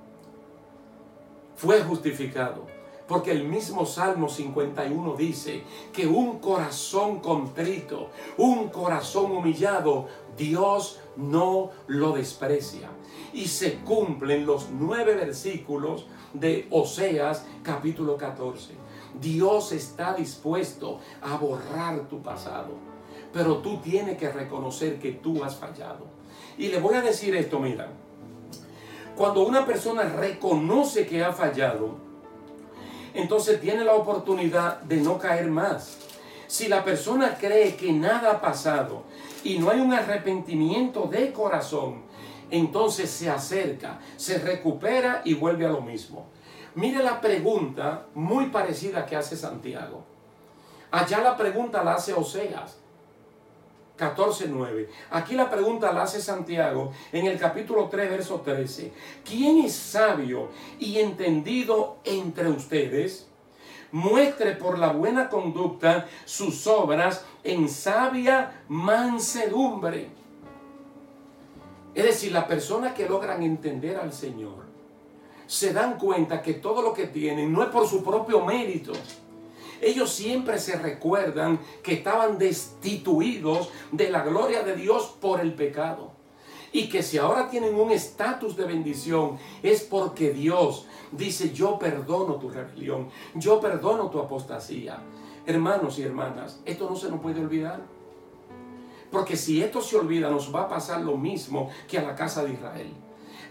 Fue 1.54 1.80
justificado. 1.82 2.66
Porque 3.06 3.32
el 3.32 3.44
mismo 3.44 3.86
Salmo 3.86 4.28
51 4.28 5.16
dice 5.16 5.64
que 5.92 6.06
un 6.06 6.38
corazón 6.38 7.20
contrito, 7.20 8.10
un 8.36 8.68
corazón 8.68 9.32
humillado, 9.32 10.06
Dios 10.36 11.00
no 11.16 11.70
lo 11.88 12.12
desprecia 12.12 12.88
y 13.32 13.46
se 13.46 13.76
cumplen 13.76 14.46
los 14.46 14.70
nueve 14.70 15.14
versículos 15.14 16.06
de 16.32 16.66
Oseas 16.70 17.44
capítulo 17.62 18.16
14. 18.16 18.74
Dios 19.20 19.72
está 19.72 20.14
dispuesto 20.14 20.98
a 21.22 21.36
borrar 21.36 22.08
tu 22.08 22.22
pasado, 22.22 22.70
pero 23.32 23.58
tú 23.58 23.78
tienes 23.78 24.16
que 24.18 24.30
reconocer 24.30 24.98
que 24.98 25.12
tú 25.12 25.42
has 25.44 25.56
fallado. 25.56 26.06
Y 26.56 26.68
le 26.68 26.80
voy 26.80 26.94
a 26.94 27.02
decir 27.02 27.34
esto, 27.34 27.58
mira, 27.58 27.88
cuando 29.16 29.46
una 29.46 29.66
persona 29.66 30.04
reconoce 30.04 31.06
que 31.06 31.24
ha 31.24 31.32
fallado, 31.32 31.96
entonces 33.14 33.60
tiene 33.60 33.84
la 33.84 33.94
oportunidad 33.94 34.80
de 34.82 34.96
no 34.98 35.18
caer 35.18 35.50
más. 35.50 35.98
Si 36.46 36.68
la 36.68 36.84
persona 36.84 37.36
cree 37.38 37.76
que 37.76 37.92
nada 37.92 38.32
ha 38.32 38.40
pasado 38.40 39.04
y 39.44 39.58
no 39.58 39.70
hay 39.70 39.80
un 39.80 39.92
arrepentimiento 39.92 41.02
de 41.02 41.32
corazón, 41.32 42.02
entonces 42.50 43.10
se 43.10 43.30
acerca, 43.30 44.00
se 44.16 44.38
recupera 44.38 45.22
y 45.24 45.34
vuelve 45.34 45.66
a 45.66 45.70
lo 45.70 45.80
mismo. 45.80 46.26
Mire 46.74 47.02
la 47.02 47.20
pregunta 47.20 48.06
muy 48.14 48.46
parecida 48.46 49.06
que 49.06 49.16
hace 49.16 49.36
Santiago. 49.36 50.04
Allá 50.90 51.20
la 51.20 51.36
pregunta 51.36 51.84
la 51.84 51.94
hace 51.94 52.12
Oseas 52.12 52.80
14.9. 54.00 54.88
Aquí 55.10 55.34
la 55.34 55.50
pregunta 55.50 55.92
la 55.92 56.02
hace 56.02 56.20
Santiago 56.20 56.92
en 57.12 57.26
el 57.26 57.38
capítulo 57.38 57.88
3, 57.88 58.10
verso 58.10 58.40
13. 58.40 58.92
¿Quién 59.24 59.58
es 59.58 59.74
sabio 59.74 60.48
y 60.78 60.98
entendido 60.98 61.98
entre 62.04 62.48
ustedes? 62.48 63.28
Muestre 63.92 64.52
por 64.52 64.78
la 64.78 64.92
buena 64.92 65.28
conducta 65.28 66.08
sus 66.24 66.66
obras 66.66 67.24
en 67.44 67.68
sabia 67.68 68.62
mansedumbre. 68.68 70.19
Es 71.94 72.04
decir, 72.04 72.32
las 72.32 72.44
personas 72.44 72.94
que 72.94 73.08
logran 73.08 73.42
entender 73.42 73.96
al 73.96 74.12
Señor 74.12 74.64
se 75.46 75.72
dan 75.72 75.98
cuenta 75.98 76.42
que 76.42 76.54
todo 76.54 76.80
lo 76.80 76.94
que 76.94 77.08
tienen 77.08 77.52
no 77.52 77.62
es 77.62 77.70
por 77.70 77.86
su 77.86 78.04
propio 78.04 78.44
mérito. 78.44 78.92
Ellos 79.80 80.10
siempre 80.10 80.58
se 80.58 80.76
recuerdan 80.76 81.58
que 81.82 81.94
estaban 81.94 82.38
destituidos 82.38 83.70
de 83.90 84.10
la 84.10 84.22
gloria 84.22 84.62
de 84.62 84.76
Dios 84.76 85.16
por 85.20 85.40
el 85.40 85.54
pecado. 85.54 86.12
Y 86.72 86.88
que 86.88 87.02
si 87.02 87.18
ahora 87.18 87.48
tienen 87.48 87.74
un 87.74 87.90
estatus 87.90 88.56
de 88.56 88.64
bendición 88.64 89.38
es 89.62 89.82
porque 89.82 90.30
Dios 90.30 90.86
dice, 91.10 91.52
yo 91.52 91.78
perdono 91.78 92.36
tu 92.36 92.48
rebelión, 92.48 93.08
yo 93.34 93.60
perdono 93.60 94.08
tu 94.08 94.20
apostasía. 94.20 95.02
Hermanos 95.46 95.98
y 95.98 96.02
hermanas, 96.02 96.60
esto 96.64 96.88
no 96.88 96.94
se 96.94 97.10
nos 97.10 97.20
puede 97.20 97.40
olvidar. 97.40 97.80
Porque 99.10 99.36
si 99.36 99.62
esto 99.62 99.80
se 99.80 99.96
olvida, 99.96 100.30
nos 100.30 100.54
va 100.54 100.62
a 100.62 100.68
pasar 100.68 101.00
lo 101.00 101.16
mismo 101.16 101.70
que 101.88 101.98
a 101.98 102.02
la 102.02 102.14
casa 102.14 102.44
de 102.44 102.52
Israel. 102.52 102.92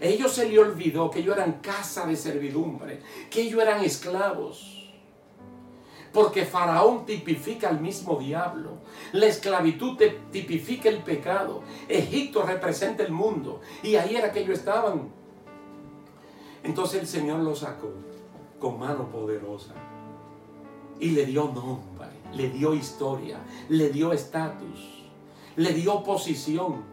ellos 0.00 0.32
se 0.32 0.48
le 0.48 0.58
olvidó 0.58 1.10
que 1.10 1.18
ellos 1.18 1.36
eran 1.36 1.60
casa 1.60 2.06
de 2.06 2.16
servidumbre, 2.16 3.02
que 3.30 3.42
ellos 3.42 3.60
eran 3.60 3.84
esclavos. 3.84 4.76
Porque 6.12 6.44
Faraón 6.44 7.06
tipifica 7.06 7.68
al 7.68 7.80
mismo 7.80 8.18
diablo. 8.18 8.78
La 9.12 9.26
esclavitud 9.26 9.96
tipifica 10.32 10.88
el 10.88 11.04
pecado. 11.04 11.62
Egipto 11.88 12.42
representa 12.42 13.04
el 13.04 13.12
mundo. 13.12 13.60
Y 13.84 13.94
ahí 13.94 14.16
era 14.16 14.32
que 14.32 14.40
ellos 14.40 14.58
estaban. 14.58 15.08
Entonces 16.64 17.02
el 17.02 17.06
Señor 17.06 17.40
los 17.40 17.60
sacó 17.60 17.92
con 18.58 18.80
mano 18.80 19.08
poderosa. 19.08 19.74
Y 20.98 21.10
le 21.10 21.26
dio 21.26 21.44
nombre, 21.44 22.08
le 22.34 22.50
dio 22.50 22.74
historia, 22.74 23.38
le 23.68 23.90
dio 23.90 24.12
estatus 24.12 24.99
le 25.60 25.74
dio 25.74 26.02
posición, 26.02 26.84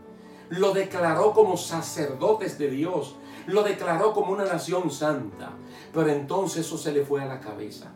lo 0.49 0.73
declaró 0.73 1.31
como 1.31 1.55
sacerdotes 1.55 2.57
de 2.57 2.69
Dios, 2.69 3.15
lo 3.45 3.63
declaró 3.63 4.11
como 4.11 4.33
una 4.33 4.43
nación 4.43 4.91
santa. 4.91 5.51
Pero 5.93 6.09
entonces 6.09 6.65
eso 6.65 6.77
se 6.77 6.91
le 6.91 7.05
fue 7.05 7.21
a 7.21 7.27
la 7.27 7.39
cabeza. 7.39 7.93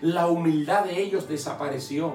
La 0.00 0.26
humildad 0.26 0.84
de 0.84 1.00
ellos 1.00 1.28
desapareció. 1.28 2.14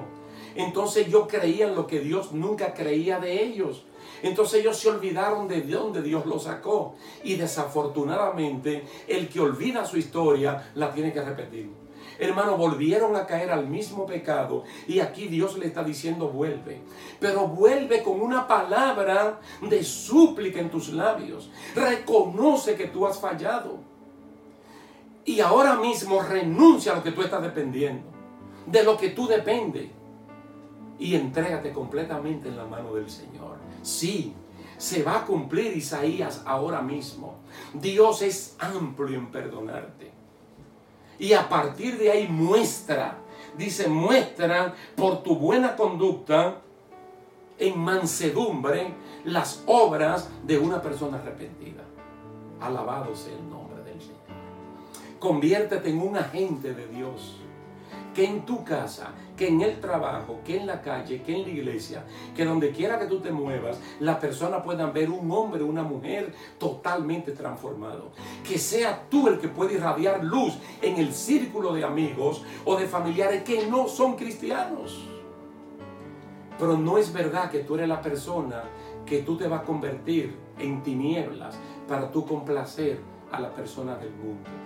Entonces 0.56 1.06
ellos 1.06 1.26
creían 1.26 1.74
lo 1.74 1.86
que 1.86 2.00
Dios 2.00 2.32
nunca 2.32 2.74
creía 2.74 3.18
de 3.18 3.42
ellos. 3.42 3.86
Entonces 4.22 4.60
ellos 4.60 4.76
se 4.76 4.90
olvidaron 4.90 5.48
de 5.48 5.62
dónde 5.62 6.02
Dios 6.02 6.26
los 6.26 6.42
sacó. 6.42 6.96
Y 7.24 7.36
desafortunadamente 7.36 8.84
el 9.08 9.30
que 9.30 9.40
olvida 9.40 9.86
su 9.86 9.96
historia 9.96 10.70
la 10.74 10.92
tiene 10.92 11.14
que 11.14 11.22
repetir. 11.22 11.85
Hermano, 12.18 12.56
volvieron 12.56 13.16
a 13.16 13.26
caer 13.26 13.50
al 13.50 13.66
mismo 13.66 14.06
pecado. 14.06 14.64
Y 14.86 15.00
aquí 15.00 15.28
Dios 15.28 15.58
le 15.58 15.66
está 15.66 15.84
diciendo, 15.84 16.28
vuelve. 16.28 16.80
Pero 17.20 17.48
vuelve 17.48 18.02
con 18.02 18.20
una 18.20 18.46
palabra 18.46 19.40
de 19.60 19.84
súplica 19.84 20.60
en 20.60 20.70
tus 20.70 20.90
labios. 20.90 21.50
Reconoce 21.74 22.74
que 22.74 22.86
tú 22.86 23.06
has 23.06 23.18
fallado. 23.20 23.78
Y 25.24 25.40
ahora 25.40 25.76
mismo 25.76 26.22
renuncia 26.22 26.92
a 26.92 26.96
lo 26.96 27.02
que 27.02 27.12
tú 27.12 27.22
estás 27.22 27.42
dependiendo. 27.42 28.06
De 28.66 28.82
lo 28.82 28.96
que 28.96 29.10
tú 29.10 29.26
dependes. 29.26 29.90
Y 30.98 31.14
entrégate 31.14 31.72
completamente 31.72 32.48
en 32.48 32.56
la 32.56 32.64
mano 32.64 32.94
del 32.94 33.10
Señor. 33.10 33.56
Sí, 33.82 34.34
se 34.78 35.02
va 35.02 35.18
a 35.18 35.24
cumplir 35.24 35.76
Isaías 35.76 36.42
ahora 36.46 36.80
mismo. 36.80 37.36
Dios 37.74 38.22
es 38.22 38.56
amplio 38.58 39.18
en 39.18 39.30
perdonarte. 39.30 40.15
Y 41.18 41.32
a 41.32 41.48
partir 41.48 41.98
de 41.98 42.10
ahí 42.10 42.28
muestra, 42.28 43.18
dice, 43.56 43.88
muestra 43.88 44.74
por 44.96 45.22
tu 45.22 45.36
buena 45.36 45.76
conducta 45.76 46.60
en 47.58 47.78
mansedumbre 47.78 48.94
las 49.24 49.62
obras 49.66 50.28
de 50.44 50.58
una 50.58 50.82
persona 50.82 51.18
arrepentida. 51.18 51.82
Alabado 52.60 53.14
sea 53.16 53.34
el 53.34 53.48
nombre 53.48 53.82
del 53.82 54.00
Señor. 54.00 54.16
Conviértete 55.18 55.90
en 55.90 56.00
un 56.00 56.16
agente 56.16 56.74
de 56.74 56.86
Dios 56.88 57.40
que 58.16 58.24
en 58.24 58.46
tu 58.46 58.64
casa, 58.64 59.10
que 59.36 59.48
en 59.48 59.60
el 59.60 59.78
trabajo, 59.78 60.40
que 60.42 60.56
en 60.56 60.66
la 60.66 60.80
calle, 60.80 61.20
que 61.20 61.36
en 61.36 61.42
la 61.42 61.50
iglesia, 61.50 62.02
que 62.34 62.46
donde 62.46 62.70
quiera 62.70 62.98
que 62.98 63.04
tú 63.04 63.20
te 63.20 63.30
muevas, 63.30 63.78
las 64.00 64.16
personas 64.16 64.62
puedan 64.62 64.94
ver 64.94 65.10
un 65.10 65.30
hombre 65.30 65.62
o 65.62 65.66
una 65.66 65.82
mujer 65.82 66.32
totalmente 66.58 67.32
transformado. 67.32 68.12
Que 68.42 68.56
sea 68.56 69.04
tú 69.10 69.28
el 69.28 69.38
que 69.38 69.48
puede 69.48 69.74
irradiar 69.74 70.24
luz 70.24 70.56
en 70.80 70.96
el 70.96 71.12
círculo 71.12 71.74
de 71.74 71.84
amigos 71.84 72.42
o 72.64 72.76
de 72.76 72.86
familiares 72.86 73.42
que 73.42 73.66
no 73.66 73.86
son 73.86 74.16
cristianos. 74.16 75.04
Pero 76.58 76.78
no 76.78 76.96
es 76.96 77.12
verdad 77.12 77.50
que 77.50 77.58
tú 77.58 77.74
eres 77.74 77.86
la 77.86 78.00
persona 78.00 78.64
que 79.04 79.18
tú 79.18 79.36
te 79.36 79.46
vas 79.46 79.60
a 79.60 79.64
convertir 79.64 80.34
en 80.58 80.82
tinieblas 80.82 81.58
para 81.86 82.10
tú 82.10 82.24
complacer 82.24 82.98
a 83.30 83.40
las 83.40 83.52
personas 83.52 84.00
del 84.00 84.12
mundo. 84.12 84.65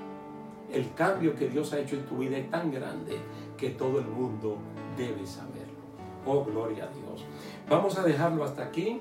El 0.72 0.92
cambio 0.94 1.34
que 1.34 1.48
Dios 1.48 1.72
ha 1.72 1.80
hecho 1.80 1.96
en 1.96 2.06
tu 2.06 2.18
vida 2.18 2.36
es 2.36 2.50
tan 2.50 2.70
grande 2.70 3.16
que 3.56 3.70
todo 3.70 3.98
el 3.98 4.06
mundo 4.06 4.56
debe 4.96 5.26
saberlo. 5.26 5.80
Oh, 6.26 6.44
gloria 6.44 6.84
a 6.84 6.88
Dios. 6.88 7.24
Vamos 7.68 7.98
a 7.98 8.02
dejarlo 8.02 8.44
hasta 8.44 8.64
aquí, 8.64 9.00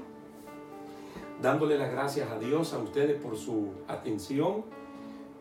dándole 1.41 1.77
las 1.77 1.91
gracias 1.91 2.29
a 2.31 2.39
Dios, 2.39 2.73
a 2.73 2.79
ustedes 2.79 3.21
por 3.21 3.37
su 3.37 3.69
atención, 3.87 4.63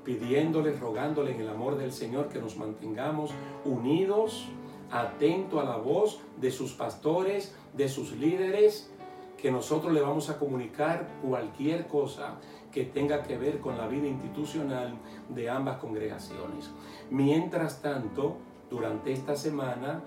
pidiéndoles, 0.04 0.80
rogándoles 0.80 1.34
en 1.34 1.42
el 1.42 1.48
amor 1.48 1.76
del 1.76 1.92
Señor 1.92 2.28
que 2.28 2.40
nos 2.40 2.56
mantengamos 2.56 3.30
unidos, 3.64 4.48
atentos 4.90 5.60
a 5.60 5.64
la 5.64 5.76
voz 5.76 6.20
de 6.40 6.50
sus 6.50 6.72
pastores, 6.72 7.54
de 7.74 7.88
sus 7.88 8.12
líderes, 8.12 8.90
que 9.36 9.50
nosotros 9.50 9.92
le 9.92 10.00
vamos 10.00 10.30
a 10.30 10.38
comunicar 10.38 11.08
cualquier 11.22 11.86
cosa 11.86 12.34
que 12.78 12.84
tenga 12.84 13.24
que 13.24 13.36
ver 13.36 13.58
con 13.58 13.76
la 13.76 13.88
vida 13.88 14.06
institucional 14.06 14.94
de 15.30 15.50
ambas 15.50 15.78
congregaciones. 15.78 16.70
Mientras 17.10 17.82
tanto, 17.82 18.36
durante 18.70 19.10
esta 19.10 19.34
semana 19.34 20.00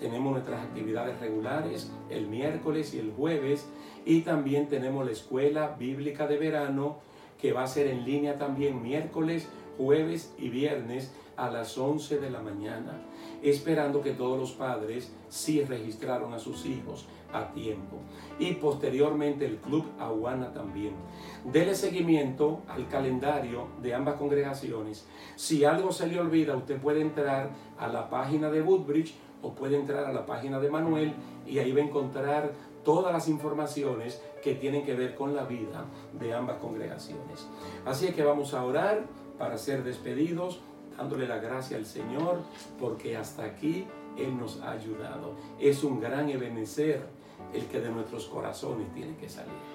tenemos 0.00 0.32
nuestras 0.32 0.62
actividades 0.62 1.20
regulares 1.20 1.92
el 2.08 2.26
miércoles 2.26 2.94
y 2.94 2.98
el 2.98 3.12
jueves 3.12 3.68
y 4.06 4.22
también 4.22 4.70
tenemos 4.70 5.04
la 5.04 5.12
escuela 5.12 5.76
bíblica 5.78 6.26
de 6.26 6.38
verano 6.38 6.96
que 7.38 7.52
va 7.52 7.64
a 7.64 7.66
ser 7.66 7.88
en 7.88 8.06
línea 8.06 8.38
también 8.38 8.82
miércoles, 8.82 9.46
jueves 9.76 10.34
y 10.38 10.48
viernes 10.48 11.12
a 11.36 11.50
las 11.50 11.76
11 11.76 12.18
de 12.18 12.30
la 12.30 12.40
mañana, 12.40 13.00
esperando 13.42 14.00
que 14.00 14.12
todos 14.12 14.38
los 14.38 14.52
padres 14.52 15.12
sí 15.28 15.62
registraron 15.64 16.32
a 16.32 16.38
sus 16.38 16.66
hijos 16.66 17.06
a 17.32 17.52
tiempo. 17.52 17.98
Y 18.38 18.52
posteriormente 18.54 19.44
el 19.44 19.56
Club 19.56 19.86
Aguana 19.98 20.52
también. 20.52 20.94
Dele 21.44 21.74
seguimiento 21.74 22.60
al 22.68 22.88
calendario 22.88 23.66
de 23.82 23.94
ambas 23.94 24.14
congregaciones. 24.14 25.06
Si 25.36 25.64
algo 25.64 25.92
se 25.92 26.06
le 26.06 26.20
olvida, 26.20 26.56
usted 26.56 26.80
puede 26.80 27.00
entrar 27.00 27.50
a 27.78 27.88
la 27.88 28.08
página 28.08 28.50
de 28.50 28.62
Woodbridge 28.62 29.14
o 29.42 29.54
puede 29.54 29.76
entrar 29.76 30.04
a 30.04 30.12
la 30.12 30.24
página 30.24 30.58
de 30.58 30.70
Manuel 30.70 31.12
y 31.46 31.58
ahí 31.58 31.72
va 31.72 31.80
a 31.80 31.84
encontrar 31.84 32.52
todas 32.84 33.12
las 33.12 33.28
informaciones 33.28 34.22
que 34.42 34.54
tienen 34.54 34.84
que 34.84 34.94
ver 34.94 35.14
con 35.14 35.34
la 35.34 35.44
vida 35.44 35.86
de 36.18 36.32
ambas 36.32 36.58
congregaciones. 36.58 37.48
Así 37.84 38.06
es 38.06 38.14
que 38.14 38.22
vamos 38.22 38.54
a 38.54 38.64
orar 38.64 39.04
para 39.38 39.58
ser 39.58 39.82
despedidos, 39.82 40.60
dándole 40.96 41.26
la 41.26 41.38
gracia 41.38 41.76
al 41.76 41.86
Señor, 41.86 42.38
porque 42.78 43.16
hasta 43.16 43.44
aquí 43.44 43.86
Él 44.16 44.36
nos 44.36 44.60
ha 44.60 44.72
ayudado. 44.72 45.34
Es 45.58 45.84
un 45.84 46.00
gran 46.00 46.28
ebenecer 46.28 47.06
el 47.52 47.66
que 47.66 47.80
de 47.80 47.90
nuestros 47.90 48.26
corazones 48.26 48.92
tiene 48.94 49.16
que 49.16 49.28
salir. 49.28 49.74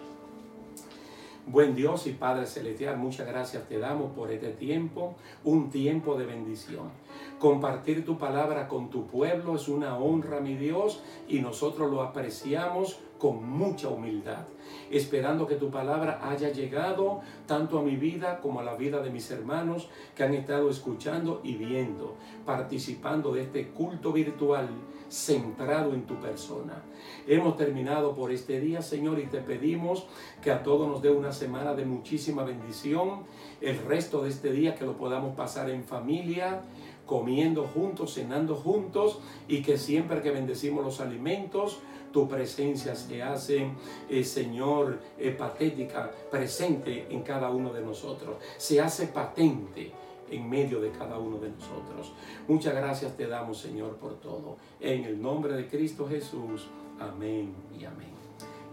Buen 1.52 1.74
Dios 1.74 2.06
y 2.06 2.12
Padre 2.12 2.46
Celestial, 2.46 2.98
muchas 2.98 3.26
gracias 3.26 3.68
te 3.68 3.80
damos 3.80 4.12
por 4.12 4.32
este 4.32 4.50
tiempo, 4.50 5.16
un 5.44 5.72
tiempo 5.72 6.16
de 6.16 6.28
bendición. 6.28 6.92
Compartir 7.40 8.06
tu 8.06 8.20
palabra 8.20 8.68
con 8.68 8.92
tu 8.92 9.08
pueblo 9.08 9.56
es 9.56 9.68
una 9.68 9.98
honra, 9.98 10.42
mi 10.42 10.56
Dios, 10.56 11.02
y 11.28 11.40
nosotros 11.40 11.90
lo 11.90 12.04
apreciamos 12.04 13.00
con 13.18 13.50
mucha 13.50 13.90
humildad, 13.90 14.46
esperando 14.92 15.48
que 15.48 15.56
tu 15.56 15.70
palabra 15.70 16.20
haya 16.30 16.52
llegado 16.52 17.22
tanto 17.46 17.80
a 17.80 17.82
mi 17.84 17.96
vida 17.96 18.40
como 18.40 18.60
a 18.60 18.64
la 18.64 18.76
vida 18.76 19.02
de 19.02 19.10
mis 19.10 19.30
hermanos 19.32 19.90
que 20.16 20.24
han 20.24 20.34
estado 20.34 20.70
escuchando 20.70 21.42
y 21.44 21.56
viendo, 21.56 22.16
participando 22.46 23.34
de 23.34 23.44
este 23.44 23.70
culto 23.70 24.12
virtual 24.12 24.70
centrado 25.10 25.94
en 25.94 26.04
tu 26.04 26.16
persona. 26.20 26.84
Hemos 27.28 27.58
terminado 27.58 28.16
por 28.16 28.32
este 28.32 28.60
día, 28.60 28.82
Señor, 28.82 29.20
y 29.20 29.26
te 29.26 29.40
pedimos 29.40 30.06
que 30.42 30.52
a 30.52 30.64
todos 30.64 30.88
nos 30.88 31.02
dé 31.02 31.10
una 31.10 31.32
semana 31.32 31.74
de 31.74 31.86
muchísima 31.86 32.44
bendición. 32.44 33.24
El 33.60 33.78
resto 33.86 34.24
de 34.24 34.30
este 34.30 34.52
día 34.52 34.76
que 34.76 34.86
lo 34.86 34.98
podamos 34.98 35.36
pasar 35.36 35.70
en 35.70 35.84
familia, 35.84 36.62
comiendo 37.06 37.64
juntos, 37.66 38.14
cenando 38.14 38.56
juntos, 38.56 39.20
y 39.48 39.64
que 39.64 39.78
siempre 39.78 40.22
que 40.22 40.32
bendecimos 40.32 40.86
los 40.86 41.02
alimentos, 41.02 41.80
tu 42.12 42.28
presencia 42.28 42.96
se 42.96 43.22
hace, 43.22 43.72
eh, 44.10 44.24
Señor, 44.24 45.00
eh, 45.18 45.32
patética, 45.32 46.12
presente 46.32 47.08
en 47.10 47.22
cada 47.22 47.50
uno 47.50 47.72
de 47.72 47.82
nosotros. 47.82 48.38
Se 48.58 48.82
hace 48.82 49.08
patente 49.08 49.92
en 50.32 50.50
medio 50.50 50.80
de 50.80 50.92
cada 50.92 51.18
uno 51.18 51.38
de 51.38 51.50
nosotros. 51.50 52.14
Muchas 52.48 52.76
gracias 52.76 53.16
te 53.16 53.28
damos, 53.28 53.60
Señor, 53.60 53.96
por 53.98 54.20
todo. 54.20 54.58
En 54.80 55.04
el 55.06 55.22
nombre 55.22 55.54
de 55.54 55.68
Cristo 55.68 56.08
Jesús. 56.08 56.68
Amén 57.00 57.54
y 57.80 57.86
amén. 57.86 58.10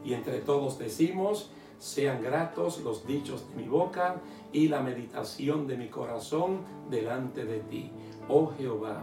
Y 0.05 0.15
entre 0.15 0.41
todos 0.41 0.79
decimos, 0.79 1.51
sean 1.79 2.23
gratos 2.23 2.81
los 2.81 3.07
dichos 3.07 3.49
de 3.51 3.63
mi 3.63 3.69
boca 3.69 4.17
y 4.53 4.69
la 4.69 4.81
meditación 4.81 5.67
de 5.67 5.77
mi 5.77 5.89
corazón 5.89 6.61
delante 6.91 7.45
de 7.45 7.61
ti. 7.61 7.91
Oh 8.29 8.53
Jehová, 8.57 9.03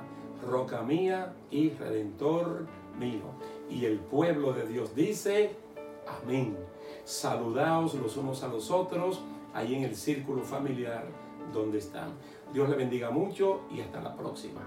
roca 0.49 0.81
mía 0.81 1.34
y 1.51 1.69
redentor 1.69 2.67
mío. 2.99 3.21
Y 3.74 3.86
el 3.86 3.97
pueblo 3.99 4.53
de 4.53 4.67
Dios 4.67 4.95
dice, 4.95 5.55
amén. 6.21 6.55
Saludaos 7.05 7.95
los 7.95 8.17
unos 8.17 8.43
a 8.43 8.47
los 8.47 8.69
otros 8.69 9.21
ahí 9.53 9.74
en 9.74 9.84
el 9.84 9.95
círculo 9.95 10.43
familiar 10.43 11.07
donde 11.51 11.80
están. 11.80 12.11
Dios 12.53 12.69
le 12.69 12.76
bendiga 12.76 13.09
mucho 13.09 13.61
y 13.71 13.82
hasta 13.82 13.99
la 14.01 14.15
próxima. 14.15 14.61